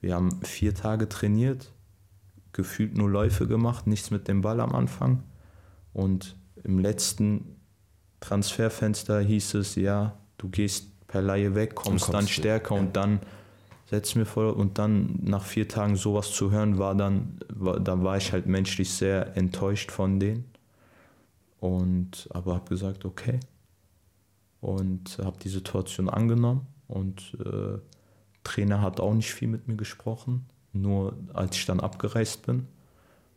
wir 0.00 0.14
haben 0.14 0.40
vier 0.42 0.74
Tage 0.74 1.08
trainiert, 1.08 1.72
gefühlt 2.52 2.96
nur 2.96 3.10
Läufe 3.10 3.46
gemacht, 3.46 3.86
nichts 3.86 4.10
mit 4.10 4.28
dem 4.28 4.40
Ball 4.42 4.60
am 4.60 4.74
Anfang. 4.74 5.22
Und 5.98 6.36
im 6.62 6.78
letzten 6.78 7.56
Transferfenster 8.20 9.18
hieß 9.18 9.54
es, 9.54 9.74
ja, 9.74 10.16
du 10.38 10.48
gehst 10.48 10.92
per 11.08 11.22
Laie 11.22 11.56
weg, 11.56 11.74
kommst, 11.74 12.14
dann 12.14 12.28
stärker 12.28 12.76
ja. 12.76 12.80
und 12.80 12.94
dann 12.94 13.18
setz 13.86 14.14
mir 14.14 14.24
vor 14.24 14.56
und 14.56 14.78
dann 14.78 15.18
nach 15.22 15.44
vier 15.44 15.66
Tagen 15.66 15.96
sowas 15.96 16.30
zu 16.30 16.52
hören, 16.52 16.78
war 16.78 16.94
dann, 16.94 17.40
war, 17.52 17.80
da 17.80 18.00
war 18.00 18.16
ich 18.16 18.32
halt 18.32 18.46
menschlich 18.46 18.92
sehr 18.92 19.36
enttäuscht 19.36 19.90
von 19.90 20.20
denen. 20.20 20.44
Und 21.58 22.28
aber 22.30 22.54
habe 22.54 22.68
gesagt, 22.68 23.04
okay. 23.04 23.40
Und 24.60 25.18
habe 25.18 25.38
die 25.42 25.48
Situation 25.48 26.08
angenommen 26.08 26.68
und 26.86 27.36
äh, 27.44 27.78
Trainer 28.44 28.82
hat 28.82 29.00
auch 29.00 29.14
nicht 29.14 29.34
viel 29.34 29.48
mit 29.48 29.66
mir 29.66 29.76
gesprochen, 29.76 30.46
nur 30.72 31.16
als 31.32 31.56
ich 31.56 31.66
dann 31.66 31.80
abgereist 31.80 32.46
bin. 32.46 32.68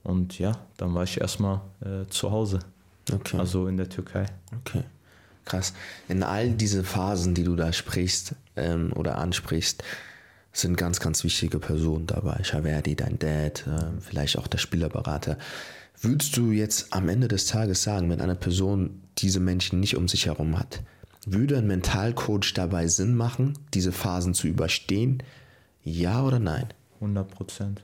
Und 0.04 0.40
ja, 0.40 0.58
dann 0.78 0.94
war 0.94 1.04
ich 1.04 1.22
erstmal 1.22 1.62
äh, 1.82 2.08
zu 2.10 2.32
Hause. 2.32 2.60
Okay. 3.12 3.38
Also 3.38 3.68
in 3.68 3.78
der 3.78 3.90
Türkei. 3.90 4.26
Okay. 4.60 4.84
Krass. 5.46 5.74
In 6.08 6.24
all 6.24 6.52
diese 6.52 6.84
Phasen, 6.84 7.34
die 7.34 7.44
du 7.44 7.56
da 7.56 7.74
sprichst 7.74 8.36
ähm, 8.56 8.94
oder 8.94 9.18
ansprichst, 9.18 9.84
sind 10.54 10.78
ganz, 10.78 11.00
ganz 11.00 11.24
wichtige 11.24 11.60
Personen 11.60 12.08
dabei. 12.08 12.44
Shaverdi, 12.44 12.96
dein 12.96 13.18
Dad, 13.20 13.66
äh, 13.68 14.00
vielleicht 14.00 14.38
auch 14.38 14.48
der 14.48 14.58
Spielerberater. 14.58 15.38
Würdest 16.00 16.36
du 16.36 16.52
jetzt 16.52 16.94
am 16.94 17.10
Ende 17.10 17.28
des 17.28 17.46
Tages 17.46 17.84
sagen, 17.84 18.10
wenn 18.10 18.22
eine 18.22 18.36
Person 18.36 19.02
diese 19.18 19.40
Menschen 19.40 19.80
nicht 19.80 19.96
um 19.96 20.08
sich 20.08 20.26
herum 20.26 20.60
hat, 20.60 20.82
würde 21.26 21.58
ein 21.58 21.68
Mentalcoach 21.68 22.54
dabei 22.56 22.88
Sinn 22.88 23.16
machen, 23.16 23.54
diese 23.74 23.92
Phasen 23.92 24.34
zu 24.34 24.48
überstehen? 24.48 25.22
Ja 25.84 26.24
oder 26.24 26.40
nein? 26.40 26.68
100 26.96 27.30
Prozent. 27.30 27.84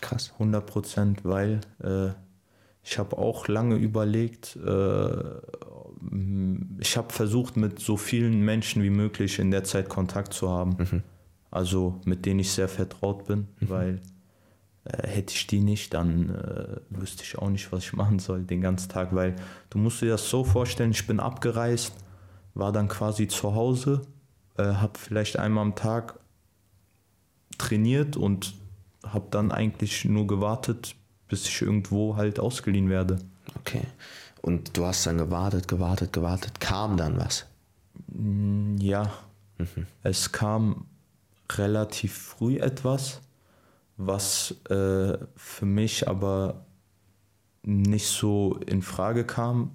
Krass. 0.00 0.32
100 0.34 0.64
Prozent, 0.66 1.24
weil 1.24 1.60
äh, 1.82 2.10
ich 2.82 2.98
habe 2.98 3.18
auch 3.18 3.48
lange 3.48 3.76
überlegt, 3.76 4.56
äh, 4.56 5.10
ich 6.78 6.96
habe 6.96 7.12
versucht, 7.12 7.56
mit 7.56 7.80
so 7.80 7.96
vielen 7.96 8.40
Menschen 8.40 8.82
wie 8.82 8.90
möglich 8.90 9.38
in 9.38 9.50
der 9.50 9.64
Zeit 9.64 9.88
Kontakt 9.88 10.32
zu 10.32 10.48
haben. 10.48 10.76
Mhm. 10.78 11.02
Also 11.50 12.00
mit 12.04 12.26
denen 12.26 12.40
ich 12.40 12.52
sehr 12.52 12.68
vertraut 12.68 13.26
bin, 13.26 13.48
mhm. 13.60 13.68
weil 13.68 14.00
äh, 14.84 15.06
hätte 15.06 15.34
ich 15.34 15.46
die 15.46 15.60
nicht, 15.60 15.94
dann 15.94 16.30
äh, 16.30 16.76
wüsste 16.90 17.24
ich 17.24 17.38
auch 17.38 17.50
nicht, 17.50 17.72
was 17.72 17.84
ich 17.84 17.92
machen 17.92 18.18
soll 18.18 18.44
den 18.44 18.60
ganzen 18.60 18.88
Tag, 18.88 19.14
weil 19.14 19.36
du 19.70 19.78
musst 19.78 20.00
dir 20.00 20.10
das 20.10 20.28
so 20.28 20.44
vorstellen, 20.44 20.92
ich 20.92 21.06
bin 21.06 21.20
abgereist, 21.20 21.92
war 22.54 22.72
dann 22.72 22.88
quasi 22.88 23.28
zu 23.28 23.54
Hause, 23.54 24.02
äh, 24.56 24.64
habe 24.64 24.98
vielleicht 24.98 25.38
einmal 25.38 25.62
am 25.62 25.74
Tag 25.74 26.20
trainiert 27.56 28.16
und 28.16 28.54
habe 29.06 29.26
dann 29.30 29.52
eigentlich 29.52 30.04
nur 30.04 30.26
gewartet, 30.26 30.94
bis 31.28 31.46
ich 31.46 31.62
irgendwo 31.62 32.16
halt 32.16 32.40
ausgeliehen 32.40 32.88
werde. 32.88 33.18
Okay. 33.58 33.82
Und 34.42 34.76
du 34.76 34.84
hast 34.86 35.06
dann 35.06 35.18
gewartet, 35.18 35.68
gewartet, 35.68 36.12
gewartet. 36.12 36.60
Kam 36.60 36.96
dann 36.96 37.18
was? 37.18 37.46
Mm, 38.08 38.76
ja. 38.78 39.12
Mhm. 39.58 39.86
Es 40.02 40.32
kam 40.32 40.86
relativ 41.50 42.16
früh 42.16 42.58
etwas, 42.58 43.20
was 43.96 44.54
äh, 44.70 45.18
für 45.36 45.66
mich 45.66 46.06
aber 46.08 46.66
nicht 47.62 48.06
so 48.06 48.58
in 48.66 48.82
Frage 48.82 49.24
kam, 49.24 49.74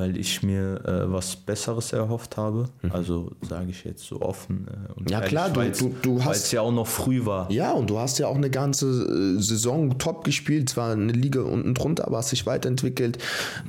weil 0.00 0.16
ich 0.16 0.42
mir 0.42 0.82
äh, 0.86 1.12
was 1.12 1.36
Besseres 1.36 1.92
erhofft 1.92 2.38
habe. 2.38 2.70
Mhm. 2.80 2.92
Also 2.92 3.32
sage 3.42 3.68
ich 3.68 3.84
jetzt 3.84 4.02
so 4.02 4.22
offen. 4.22 4.66
Äh, 4.66 4.92
und 4.98 5.10
ja 5.10 5.20
klar, 5.20 5.50
du, 5.50 5.60
du, 5.70 5.94
du 6.00 6.18
hast. 6.20 6.26
Weil 6.26 6.36
es 6.36 6.52
ja 6.52 6.62
auch 6.62 6.72
noch 6.72 6.86
früh 6.86 7.26
war. 7.26 7.52
Ja, 7.52 7.72
und 7.72 7.90
du 7.90 7.98
hast 7.98 8.18
ja 8.18 8.26
auch 8.26 8.36
eine 8.36 8.48
ganze 8.48 8.86
äh, 8.86 9.42
Saison 9.42 9.98
top 9.98 10.24
gespielt, 10.24 10.70
zwar 10.70 10.92
eine 10.92 11.12
Liga 11.12 11.42
unten 11.42 11.74
drunter, 11.74 12.06
aber 12.06 12.16
hast 12.16 12.32
dich 12.32 12.46
weiterentwickelt. 12.46 13.18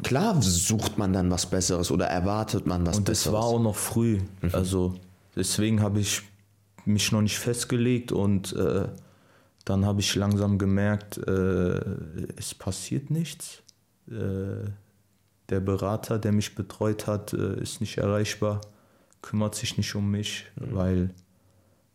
Klar 0.03 0.41
sucht 0.41 0.97
man 0.97 1.11
dann 1.11 1.29
was 1.29 1.47
Besseres 1.47 1.91
oder 1.91 2.05
erwartet 2.05 2.65
man 2.65 2.85
was 2.85 2.97
und 2.97 3.03
Besseres. 3.03 3.27
Und 3.27 3.33
es 3.33 3.41
war 3.41 3.49
auch 3.49 3.61
noch 3.61 3.75
früh. 3.75 4.19
Mhm. 4.41 4.49
Also 4.53 4.95
deswegen 5.35 5.81
habe 5.81 5.99
ich 5.99 6.21
mich 6.85 7.11
noch 7.11 7.21
nicht 7.21 7.39
festgelegt 7.39 8.13
und 8.13 8.53
äh, 8.53 8.85
dann 9.65 9.85
habe 9.85 9.99
ich 9.99 10.15
langsam 10.15 10.57
gemerkt, 10.57 11.17
äh, 11.17 11.81
es 12.37 12.55
passiert 12.57 13.11
nichts. 13.11 13.61
Der 15.51 15.59
Berater, 15.59 16.17
der 16.17 16.31
mich 16.31 16.55
betreut 16.55 17.05
hat, 17.05 17.33
äh, 17.33 17.61
ist 17.61 17.81
nicht 17.81 17.97
erreichbar, 17.97 18.61
kümmert 19.21 19.53
sich 19.53 19.77
nicht 19.77 19.93
um 19.93 20.09
mich, 20.09 20.45
mhm. 20.55 20.75
weil 20.75 21.09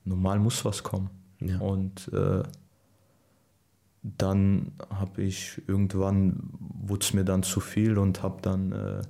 normal 0.04 0.38
muss 0.38 0.64
was 0.64 0.82
kommen. 0.82 1.10
Ja. 1.40 1.58
Und 1.58 2.12
äh, 2.12 2.42
dann 4.02 4.72
habe 4.88 5.22
ich 5.22 5.60
irgendwann, 5.66 6.38
wurde 6.60 7.04
es 7.04 7.12
mir 7.12 7.24
dann 7.24 7.42
zu 7.42 7.60
viel 7.60 7.98
und 7.98 8.22
habe 8.22 8.40
dann 8.40 8.72
äh, 8.72 9.02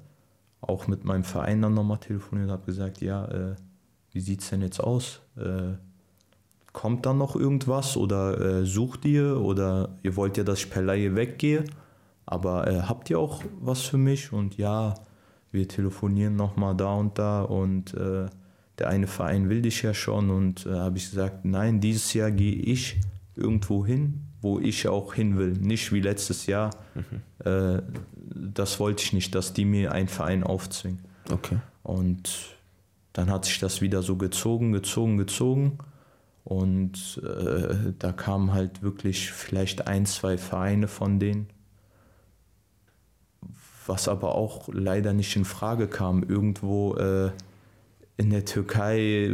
auch 0.61 0.87
mit 0.87 1.05
meinem 1.05 1.25
Verein 1.25 1.63
dann 1.63 1.75
nochmal 1.75 1.99
telefoniert 1.99 2.49
und 2.49 2.53
habe 2.53 2.67
gesagt, 2.67 3.03
ja, 3.03 3.27
äh, 3.27 3.57
wie 4.13 4.21
sieht 4.21 4.41
es 4.43 4.51
denn 4.51 4.63
jetzt 4.63 4.81
aus? 4.81 5.21
Äh, 5.37 5.75
kommt 6.73 7.05
dann 7.07 7.19
noch 7.19 7.37
irgendwas 7.37 7.97
oder 7.97 8.41
äh, 8.41 8.67
sucht 8.67 9.05
ihr 9.05 9.41
oder 9.41 9.99
ihr 10.03 10.17
wollt 10.17 10.37
ja, 10.37 10.45
dass 10.45 10.61
ich 10.61 10.71
per 10.71 10.83
Laie 10.83 11.15
weggehe? 11.15 11.65
Aber 12.27 12.67
äh, 12.67 12.83
habt 12.83 13.09
ihr 13.09 13.19
auch 13.19 13.43
was 13.61 13.83
für 13.83 13.99
mich? 13.99 14.33
Und 14.33 14.59
ja, 14.59 14.95
wir 15.53 15.69
telefonieren 15.69 16.37
nochmal 16.37 16.77
da 16.77 16.95
und 16.95 17.19
da 17.19 17.43
und 17.43 17.95
äh, 17.95 18.27
der 18.79 18.89
eine 18.89 19.07
Verein 19.07 19.49
will 19.49 19.63
dich 19.63 19.83
ja 19.83 19.95
schon 19.95 20.31
und 20.31 20.67
äh, 20.67 20.71
habe 20.71 20.99
ich 20.99 21.09
gesagt, 21.11 21.45
nein, 21.45 21.81
dieses 21.81 22.13
Jahr 22.13 22.31
gehe 22.31 22.57
ich 22.57 23.01
irgendwo 23.37 23.87
hin, 23.87 24.27
wo 24.43 24.59
ich 24.59 24.89
auch 24.89 25.15
hin 25.15 25.39
will. 25.39 25.53
Nicht 25.53 25.93
wie 25.93 26.01
letztes 26.01 26.47
Jahr. 26.47 26.71
Mhm. 26.95 27.51
Äh, 27.51 27.83
das 28.35 28.81
wollte 28.81 29.03
ich 29.05 29.13
nicht, 29.13 29.35
dass 29.35 29.53
die 29.53 29.65
mir 29.65 29.93
einen 29.93 30.09
Verein 30.09 30.43
aufzwingen. 30.43 31.05
Okay. 31.31 31.59
Und 31.83 32.57
dann 33.13 33.31
hat 33.31 33.47
sich 33.47 33.61
das 33.61 33.81
wieder 33.81 34.03
so 34.03 34.17
gezogen, 34.17 34.73
gezogen, 34.73 35.17
gezogen. 35.17 35.79
Und 36.45 37.21
äh, 37.25 37.93
da 37.99 38.13
kamen 38.13 38.53
halt 38.53 38.83
wirklich 38.83 39.33
vielleicht 39.33 39.87
ein, 39.87 40.07
zwei 40.07 40.39
Vereine 40.39 40.87
von 40.87 41.19
denen 41.19 41.49
was 43.87 44.09
aber 44.09 44.35
auch 44.35 44.69
leider 44.73 45.13
nicht 45.13 45.37
in 45.37 45.45
Frage 45.45 45.89
kam. 45.89 46.23
Irgendwo 46.23 46.95
äh, 46.97 47.31
in 48.17 48.31
der 48.31 48.45
Türkei, 48.45 49.31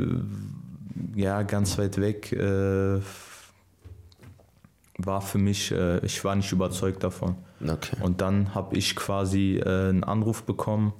ja, 1.14 1.42
ganz 1.42 1.78
weit 1.78 2.00
weg, 2.00 2.32
äh, 2.32 3.00
war 4.98 5.20
für 5.20 5.38
mich, 5.38 5.72
äh, 5.72 6.04
ich 6.04 6.24
war 6.24 6.34
nicht 6.34 6.52
überzeugt 6.52 7.02
davon. 7.02 7.36
Okay. 7.62 7.96
Und 8.00 8.20
dann 8.20 8.54
habe 8.54 8.76
ich 8.76 8.96
quasi 8.96 9.56
äh, 9.56 9.88
einen 9.88 10.04
Anruf 10.04 10.42
bekommen 10.44 10.92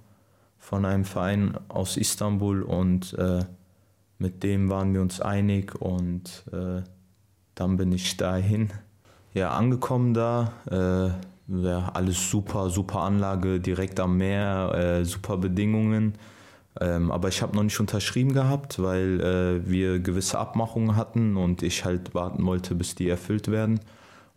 von 0.58 0.84
einem 0.84 1.04
Verein 1.04 1.58
aus 1.68 1.96
Istanbul 1.96 2.62
und 2.62 3.14
äh, 3.14 3.44
mit 4.18 4.44
dem 4.44 4.70
waren 4.70 4.94
wir 4.94 5.00
uns 5.00 5.20
einig 5.20 5.74
und 5.74 6.44
äh, 6.52 6.82
dann 7.54 7.76
bin 7.76 7.90
ich 7.90 8.16
dahin. 8.16 8.70
Ja, 9.34 9.50
angekommen 9.50 10.14
da 10.14 10.52
ja, 11.52 11.90
alles 11.92 12.30
super, 12.30 12.70
super 12.70 13.00
Anlage, 13.00 13.60
direkt 13.60 14.00
am 14.00 14.16
Meer, 14.16 14.72
äh, 14.74 15.04
super 15.04 15.36
Bedingungen. 15.36 16.14
Ähm, 16.80 17.10
aber 17.10 17.28
ich 17.28 17.42
habe 17.42 17.54
noch 17.54 17.62
nicht 17.62 17.78
unterschrieben 17.78 18.32
gehabt, 18.32 18.82
weil 18.82 19.20
äh, 19.20 19.68
wir 19.68 19.98
gewisse 19.98 20.38
Abmachungen 20.38 20.96
hatten 20.96 21.36
und 21.36 21.62
ich 21.62 21.84
halt 21.84 22.14
warten 22.14 22.46
wollte, 22.46 22.74
bis 22.74 22.94
die 22.94 23.08
erfüllt 23.08 23.48
werden. 23.48 23.80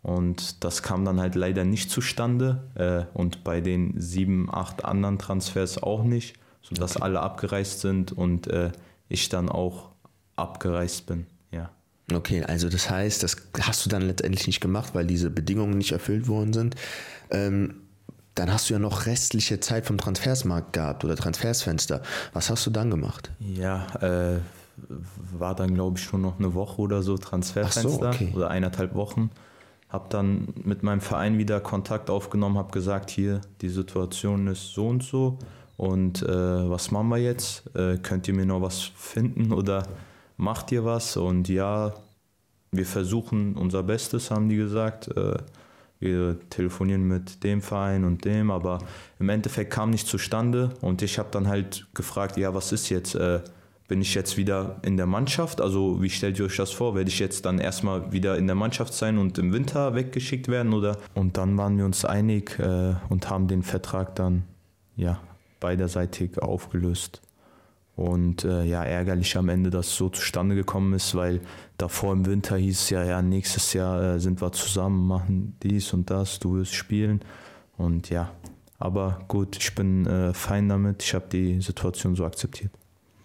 Und 0.02 0.62
das 0.62 0.82
kam 0.82 1.04
dann 1.04 1.18
halt 1.18 1.34
leider 1.34 1.64
nicht 1.64 1.90
zustande 1.90 2.62
äh, 2.74 3.18
und 3.18 3.42
bei 3.42 3.60
den 3.60 3.94
sieben, 3.98 4.48
acht 4.52 4.84
anderen 4.84 5.18
Transfers 5.18 5.82
auch 5.82 6.04
nicht, 6.04 6.38
sodass 6.62 6.96
okay. 6.96 7.04
alle 7.04 7.20
abgereist 7.20 7.80
sind 7.80 8.12
und 8.12 8.46
äh, 8.48 8.70
ich 9.08 9.30
dann 9.30 9.48
auch 9.48 9.90
abgereist 10.36 11.06
bin. 11.06 11.26
Ja. 11.50 11.70
Okay, 12.12 12.44
also 12.44 12.68
das 12.68 12.88
heißt, 12.88 13.22
das 13.22 13.36
hast 13.60 13.84
du 13.84 13.90
dann 13.90 14.02
letztendlich 14.02 14.46
nicht 14.46 14.60
gemacht, 14.60 14.94
weil 14.94 15.06
diese 15.06 15.28
Bedingungen 15.28 15.76
nicht 15.76 15.92
erfüllt 15.92 16.28
worden 16.28 16.52
sind. 16.52 16.76
Ähm, 17.30 17.82
dann 18.36 18.52
hast 18.52 18.68
du 18.68 18.74
ja 18.74 18.78
noch 18.78 19.06
restliche 19.06 19.60
Zeit 19.60 19.86
vom 19.86 19.98
Transfersmarkt 19.98 20.72
gehabt 20.72 21.04
oder 21.04 21.16
Transfersfenster. 21.16 22.02
Was 22.32 22.50
hast 22.50 22.66
du 22.66 22.70
dann 22.70 22.90
gemacht? 22.90 23.32
Ja, 23.40 23.86
äh, 24.00 24.38
war 25.38 25.54
dann 25.54 25.74
glaube 25.74 25.98
ich 25.98 26.12
nur 26.12 26.20
noch 26.20 26.38
eine 26.38 26.54
Woche 26.54 26.80
oder 26.82 27.02
so 27.02 27.16
Transferfenster 27.16 27.88
so, 27.88 28.06
okay. 28.06 28.32
oder 28.34 28.50
eineinhalb 28.50 28.94
Wochen. 28.94 29.30
Hab 29.88 30.10
dann 30.10 30.48
mit 30.64 30.82
meinem 30.82 31.00
Verein 31.00 31.38
wieder 31.38 31.60
Kontakt 31.60 32.10
aufgenommen, 32.10 32.58
habe 32.58 32.72
gesagt, 32.72 33.10
hier 33.10 33.40
die 33.62 33.68
Situation 33.68 34.46
ist 34.48 34.74
so 34.74 34.88
und 34.88 35.02
so 35.02 35.38
und 35.76 36.22
äh, 36.22 36.28
was 36.70 36.90
machen 36.90 37.08
wir 37.08 37.18
jetzt? 37.18 37.74
Äh, 37.74 37.98
könnt 37.98 38.28
ihr 38.28 38.34
mir 38.34 38.46
noch 38.46 38.60
was 38.60 38.82
finden 38.82 39.52
oder 39.52 39.86
macht 40.36 40.72
ihr 40.72 40.84
was? 40.84 41.16
Und 41.16 41.48
ja, 41.48 41.94
wir 42.70 42.86
versuchen 42.86 43.54
unser 43.54 43.82
Bestes, 43.82 44.30
haben 44.30 44.48
die 44.48 44.56
gesagt. 44.56 45.08
Äh, 45.16 45.36
wir 45.98 46.38
telefonieren 46.50 47.08
mit 47.08 47.42
dem 47.42 47.62
Verein 47.62 48.04
und 48.04 48.24
dem, 48.24 48.50
aber 48.50 48.80
im 49.18 49.30
Endeffekt 49.30 49.72
kam 49.72 49.90
nicht 49.90 50.06
zustande 50.06 50.74
und 50.82 51.00
ich 51.00 51.18
habe 51.18 51.30
dann 51.32 51.48
halt 51.48 51.86
gefragt, 51.94 52.36
ja, 52.36 52.52
was 52.52 52.72
ist 52.72 52.90
jetzt? 52.90 53.14
Äh, 53.14 53.40
bin 53.88 54.00
ich 54.00 54.14
jetzt 54.14 54.36
wieder 54.36 54.76
in 54.82 54.96
der 54.96 55.06
Mannschaft? 55.06 55.60
Also 55.60 56.02
wie 56.02 56.10
stellt 56.10 56.38
ihr 56.38 56.46
euch 56.46 56.56
das 56.56 56.72
vor? 56.72 56.94
Werde 56.96 57.08
ich 57.08 57.18
jetzt 57.18 57.44
dann 57.46 57.58
erstmal 57.58 58.12
wieder 58.12 58.36
in 58.36 58.46
der 58.46 58.56
Mannschaft 58.56 58.92
sein 58.92 59.16
und 59.16 59.38
im 59.38 59.52
Winter 59.52 59.94
weggeschickt 59.94 60.48
werden? 60.48 60.74
Oder? 60.74 60.98
Und 61.14 61.36
dann 61.36 61.56
waren 61.56 61.78
wir 61.78 61.84
uns 61.84 62.04
einig 62.04 62.58
äh, 62.58 62.94
und 63.08 63.30
haben 63.30 63.46
den 63.46 63.62
Vertrag 63.62 64.16
dann 64.16 64.42
ja, 64.96 65.20
beiderseitig 65.60 66.38
aufgelöst. 66.42 67.22
Und 67.96 68.44
äh, 68.44 68.64
ja, 68.64 68.84
ärgerlich 68.84 69.36
am 69.38 69.48
Ende, 69.48 69.70
dass 69.70 69.86
es 69.86 69.96
so 69.96 70.10
zustande 70.10 70.54
gekommen 70.54 70.92
ist, 70.92 71.14
weil 71.14 71.40
davor 71.78 72.12
im 72.12 72.26
Winter 72.26 72.56
hieß 72.56 72.82
es 72.82 72.90
ja, 72.90 73.02
ja, 73.02 73.22
nächstes 73.22 73.72
Jahr 73.72 74.02
äh, 74.02 74.20
sind 74.20 74.42
wir 74.42 74.52
zusammen, 74.52 75.06
machen 75.06 75.56
dies 75.62 75.94
und 75.94 76.10
das, 76.10 76.38
du 76.38 76.56
wirst 76.56 76.74
spielen. 76.74 77.22
Und 77.78 78.10
ja, 78.10 78.30
aber 78.78 79.20
gut, 79.28 79.56
ich 79.56 79.74
bin 79.74 80.06
äh, 80.06 80.34
fein 80.34 80.68
damit, 80.68 81.02
ich 81.02 81.14
habe 81.14 81.24
die 81.32 81.60
Situation 81.62 82.14
so 82.14 82.26
akzeptiert. 82.26 82.70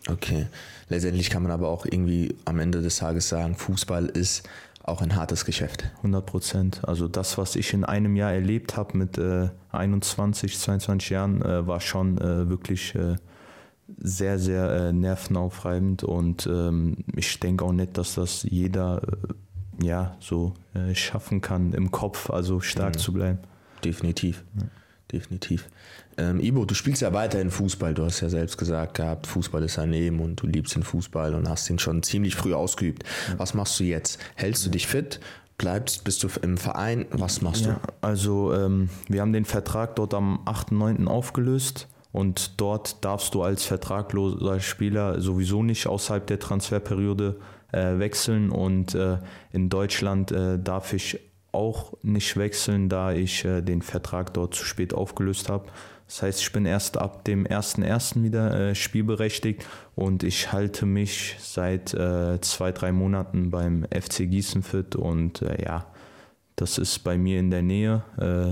Okay, 0.09 0.47
letztendlich 0.88 1.30
kann 1.30 1.43
man 1.43 1.51
aber 1.51 1.67
auch 1.67 1.86
irgendwie 1.86 2.34
am 2.45 2.59
Ende 2.59 2.82
des 2.82 2.97
Tages 2.97 3.28
sagen, 3.28 3.55
Fußball 3.55 4.05
ist 4.05 4.47
auch 4.84 5.01
ein 5.01 5.15
hartes 5.15 5.45
Geschäft. 5.45 5.91
100 5.97 6.26
Prozent. 6.26 6.82
Also 6.88 7.07
das, 7.07 7.38
was 7.38 7.55
ich 7.55 7.74
in 7.74 7.84
einem 7.84 8.15
Jahr 8.15 8.32
erlebt 8.32 8.78
habe 8.78 8.97
mit 8.97 9.17
äh, 9.17 9.49
21, 9.72 10.57
22 10.57 11.09
Jahren, 11.09 11.41
äh, 11.41 11.67
war 11.67 11.82
schon 11.82 12.17
äh, 12.17 12.49
wirklich 12.49 12.95
äh, 12.95 13.15
sehr, 13.97 14.39
sehr 14.39 14.69
äh, 14.69 14.93
nervenaufreibend 14.93 16.03
und 16.03 16.47
ähm, 16.47 16.97
ich 17.15 17.39
denke 17.39 17.65
auch 17.65 17.73
nicht, 17.73 17.97
dass 17.97 18.15
das 18.15 18.43
jeder 18.43 19.01
äh, 19.03 19.85
ja 19.85 20.15
so 20.19 20.53
äh, 20.73 20.93
schaffen 20.95 21.41
kann 21.41 21.73
im 21.73 21.91
Kopf, 21.91 22.29
also 22.29 22.59
stark 22.59 22.95
mhm. 22.95 22.99
zu 22.99 23.13
bleiben. 23.13 23.39
Definitiv. 23.83 24.43
Ja. 24.55 24.63
Definitiv. 25.11 25.67
Ähm, 26.17 26.39
Ibo, 26.39 26.63
du 26.63 26.73
spielst 26.73 27.01
ja 27.01 27.11
weiterhin 27.11 27.51
Fußball. 27.51 27.93
Du 27.93 28.05
hast 28.05 28.21
ja 28.21 28.29
selbst 28.29 28.57
gesagt 28.57 28.95
gehabt, 28.95 29.27
Fußball 29.27 29.63
ist 29.63 29.77
ein 29.77 29.91
Leben 29.91 30.21
und 30.21 30.41
du 30.41 30.47
liebst 30.47 30.75
den 30.75 30.83
Fußball 30.83 31.35
und 31.35 31.49
hast 31.49 31.69
ihn 31.69 31.79
schon 31.79 32.01
ziemlich 32.01 32.35
früh 32.35 32.53
ausgeübt. 32.53 33.03
Ja. 33.27 33.39
Was 33.39 33.53
machst 33.53 33.79
du 33.79 33.83
jetzt? 33.83 34.19
Hältst 34.35 34.65
du 34.65 34.69
dich 34.69 34.87
fit? 34.87 35.19
Bleibst, 35.57 36.05
bist 36.05 36.23
du 36.23 36.29
im 36.41 36.57
Verein? 36.57 37.05
Was 37.11 37.41
machst 37.41 37.65
ja, 37.65 37.73
du? 37.73 37.93
Also, 38.01 38.53
ähm, 38.53 38.89
wir 39.09 39.21
haben 39.21 39.33
den 39.33 39.45
Vertrag 39.45 39.95
dort 39.97 40.13
am 40.13 40.39
8.9. 40.45 41.07
aufgelöst 41.07 41.87
Und 42.12 42.59
dort 42.59 43.03
darfst 43.05 43.34
du 43.36 43.43
als 43.43 43.64
vertragloser 43.64 44.59
Spieler 44.59 45.22
sowieso 45.22 45.64
nicht 45.64 45.88
außerhalb 45.88 46.28
der 46.28 46.39
Transferperiode 46.39 47.38
äh, 47.72 47.99
wechseln. 47.99 48.49
Und 48.49 48.95
äh, 48.95 49.20
in 49.51 49.70
Deutschland 49.70 50.32
äh, 50.32 50.59
darf 50.59 50.93
ich 50.93 51.20
auch 51.53 51.93
nicht 52.01 52.38
wechseln, 52.38 52.89
da 52.89 53.14
ich 53.14 53.45
äh, 53.45 53.62
den 53.62 53.82
Vertrag 53.82 54.34
dort 54.34 54.55
zu 54.55 54.66
spät 54.66 54.93
aufgelöst 54.93 55.49
habe. 55.49 55.66
Das 56.05 56.22
heißt, 56.22 56.41
ich 56.41 56.51
bin 56.51 56.66
erst 56.66 56.97
ab 56.97 57.24
dem 57.24 57.47
1.1. 57.47 58.22
wieder 58.22 58.53
äh, 58.53 58.76
spielberechtigt 58.76 59.66
und 59.95 60.24
ich 60.24 60.51
halte 60.51 60.86
mich 60.86 61.38
seit 61.39 61.93
äh, 61.93 62.41
zwei, 62.41 62.74
drei 62.74 62.91
Monaten 62.91 63.49
beim 63.49 63.86
FC 63.86 64.30
Gießen 64.30 64.64
fit 64.64 64.97
und 64.97 65.41
ja, 65.64 65.86
das 66.55 66.77
ist 66.77 66.99
bei 66.99 67.17
mir 67.17 67.39
in 67.39 67.49
der 67.49 67.61
Nähe, 67.61 68.03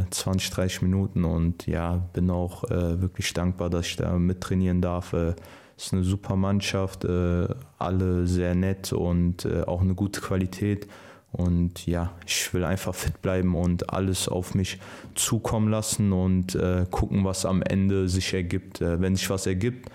20, 0.09 0.49
äh, 0.49 0.55
30 0.55 0.81
Minuten 0.81 1.25
und 1.25 1.67
ja, 1.67 1.97
bin 2.13 2.29
auch 2.29 2.63
äh, 2.65 3.01
wirklich 3.01 3.33
dankbar, 3.33 3.69
dass 3.69 3.87
ich 3.87 3.95
da 3.97 4.17
mittrainieren 4.17 4.81
darf. 4.81 5.13
Es 5.13 5.35
ist 5.77 5.93
eine 5.93 6.03
super 6.03 6.35
Mannschaft, 6.35 7.05
alle 7.05 8.27
sehr 8.27 8.53
nett 8.53 8.91
und 8.91 9.47
auch 9.65 9.79
eine 9.79 9.95
gute 9.95 10.19
Qualität. 10.19 10.87
Und 11.31 11.85
ja, 11.85 12.13
ich 12.25 12.53
will 12.53 12.63
einfach 12.63 12.95
fit 12.95 13.21
bleiben 13.21 13.55
und 13.55 13.91
alles 13.93 14.27
auf 14.27 14.55
mich 14.55 14.79
zukommen 15.13 15.69
lassen 15.69 16.11
und 16.11 16.55
äh, 16.55 16.85
gucken, 16.89 17.23
was 17.23 17.45
am 17.45 17.61
Ende 17.61 18.09
sich 18.09 18.33
ergibt. 18.33 18.81
Äh, 18.81 18.99
wenn 18.99 19.15
sich 19.15 19.29
was 19.29 19.45
ergibt, 19.45 19.89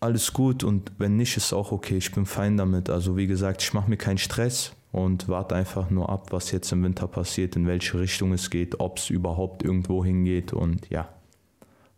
alles 0.00 0.32
gut 0.32 0.64
und 0.64 0.92
wenn 0.98 1.16
nicht, 1.16 1.36
ist 1.36 1.52
auch 1.52 1.70
okay. 1.70 1.96
Ich 1.96 2.12
bin 2.12 2.26
fein 2.26 2.56
damit. 2.56 2.90
Also 2.90 3.16
wie 3.16 3.26
gesagt, 3.26 3.62
ich 3.62 3.72
mache 3.72 3.88
mir 3.88 3.96
keinen 3.96 4.18
Stress 4.18 4.72
und 4.96 5.28
warte 5.28 5.54
einfach 5.54 5.90
nur 5.90 6.08
ab, 6.08 6.28
was 6.30 6.50
jetzt 6.52 6.72
im 6.72 6.82
Winter 6.82 7.06
passiert, 7.06 7.54
in 7.54 7.66
welche 7.66 8.00
Richtung 8.00 8.32
es 8.32 8.48
geht, 8.48 8.80
ob 8.80 8.96
es 8.96 9.10
überhaupt 9.10 9.62
irgendwo 9.62 10.02
hingeht 10.02 10.54
und 10.54 10.88
ja, 10.88 11.06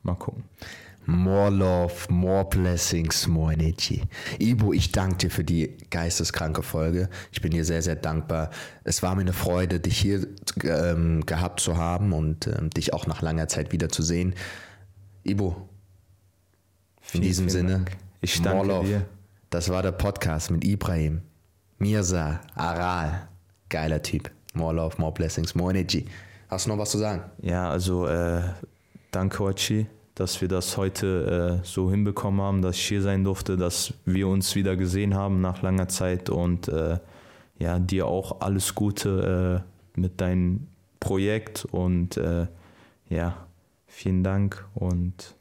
mal 0.02 0.16
gucken. 0.16 0.42
More 1.06 1.48
love, 1.48 1.94
more 2.10 2.44
blessings, 2.44 3.28
more 3.28 3.52
energy. 3.52 4.02
Ibo, 4.40 4.72
ich 4.72 4.90
danke 4.90 5.16
dir 5.16 5.30
für 5.30 5.44
die 5.44 5.76
geisteskranke 5.90 6.64
Folge. 6.64 7.08
Ich 7.30 7.40
bin 7.40 7.52
dir 7.52 7.64
sehr, 7.64 7.82
sehr 7.82 7.94
dankbar. 7.94 8.50
Es 8.82 9.00
war 9.02 9.14
mir 9.14 9.22
eine 9.22 9.32
Freude, 9.32 9.78
dich 9.78 9.96
hier 9.96 10.26
ähm, 10.64 11.24
gehabt 11.24 11.60
zu 11.60 11.76
haben 11.76 12.12
und 12.12 12.48
ähm, 12.48 12.68
dich 12.70 12.92
auch 12.94 13.06
nach 13.06 13.22
langer 13.22 13.46
Zeit 13.46 13.72
wiederzusehen. 13.72 14.34
Ibo, 15.22 15.68
in 17.12 17.22
diesem 17.22 17.48
Sinne, 17.48 17.72
Dank. 17.72 17.96
ich 18.20 18.42
danke 18.42 18.56
more 18.56 18.80
love. 18.80 18.88
dir. 18.88 19.06
Das 19.50 19.68
war 19.70 19.82
der 19.82 19.92
Podcast 19.92 20.50
mit 20.50 20.64
Ibrahim, 20.64 21.22
Mirza, 21.78 22.40
Aral. 22.54 23.28
Geiler 23.68 24.02
Typ. 24.02 24.30
More 24.54 24.74
love, 24.74 24.98
more 24.98 25.12
blessings, 25.12 25.54
more 25.54 25.70
energy. 25.70 26.06
Hast 26.48 26.66
du 26.66 26.70
noch 26.70 26.78
was 26.78 26.90
zu 26.90 26.98
sagen? 26.98 27.22
Ja, 27.42 27.70
also 27.70 28.06
äh, 28.06 28.42
danke, 29.10 29.42
Ochi 29.42 29.86
dass 30.18 30.40
wir 30.40 30.48
das 30.48 30.76
heute 30.76 31.60
äh, 31.62 31.66
so 31.66 31.90
hinbekommen 31.90 32.40
haben, 32.40 32.60
dass 32.60 32.74
ich 32.74 32.88
hier 32.88 33.02
sein 33.02 33.22
durfte, 33.22 33.56
dass 33.56 33.94
wir 34.04 34.26
uns 34.26 34.56
wieder 34.56 34.76
gesehen 34.76 35.14
haben 35.14 35.40
nach 35.40 35.62
langer 35.62 35.86
Zeit 35.86 36.28
und 36.28 36.66
äh, 36.66 36.98
ja, 37.58 37.78
dir 37.78 38.06
auch 38.06 38.40
alles 38.40 38.74
Gute 38.74 39.64
äh, 39.96 40.00
mit 40.00 40.20
deinem 40.20 40.66
Projekt 40.98 41.66
und 41.70 42.16
äh, 42.16 42.48
ja, 43.08 43.46
vielen 43.86 44.24
Dank 44.24 44.64
und 44.74 45.36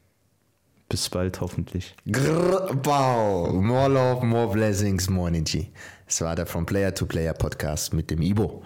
bis 0.88 1.08
bald 1.08 1.40
hoffentlich. 1.40 1.96
Grrr, 2.10 2.70
wow, 2.84 3.52
more 3.52 3.88
love, 3.88 4.24
more 4.24 4.48
blessings, 4.52 5.10
more 5.10 5.28
energy. 5.28 5.72
Es 6.10 6.22
war 6.22 6.34
der 6.34 6.46
From 6.46 6.64
Player 6.64 6.94
to 6.94 7.04
Player 7.04 7.34
Podcast 7.34 7.92
mit 7.92 8.10
dem 8.10 8.22
Ibo. 8.22 8.56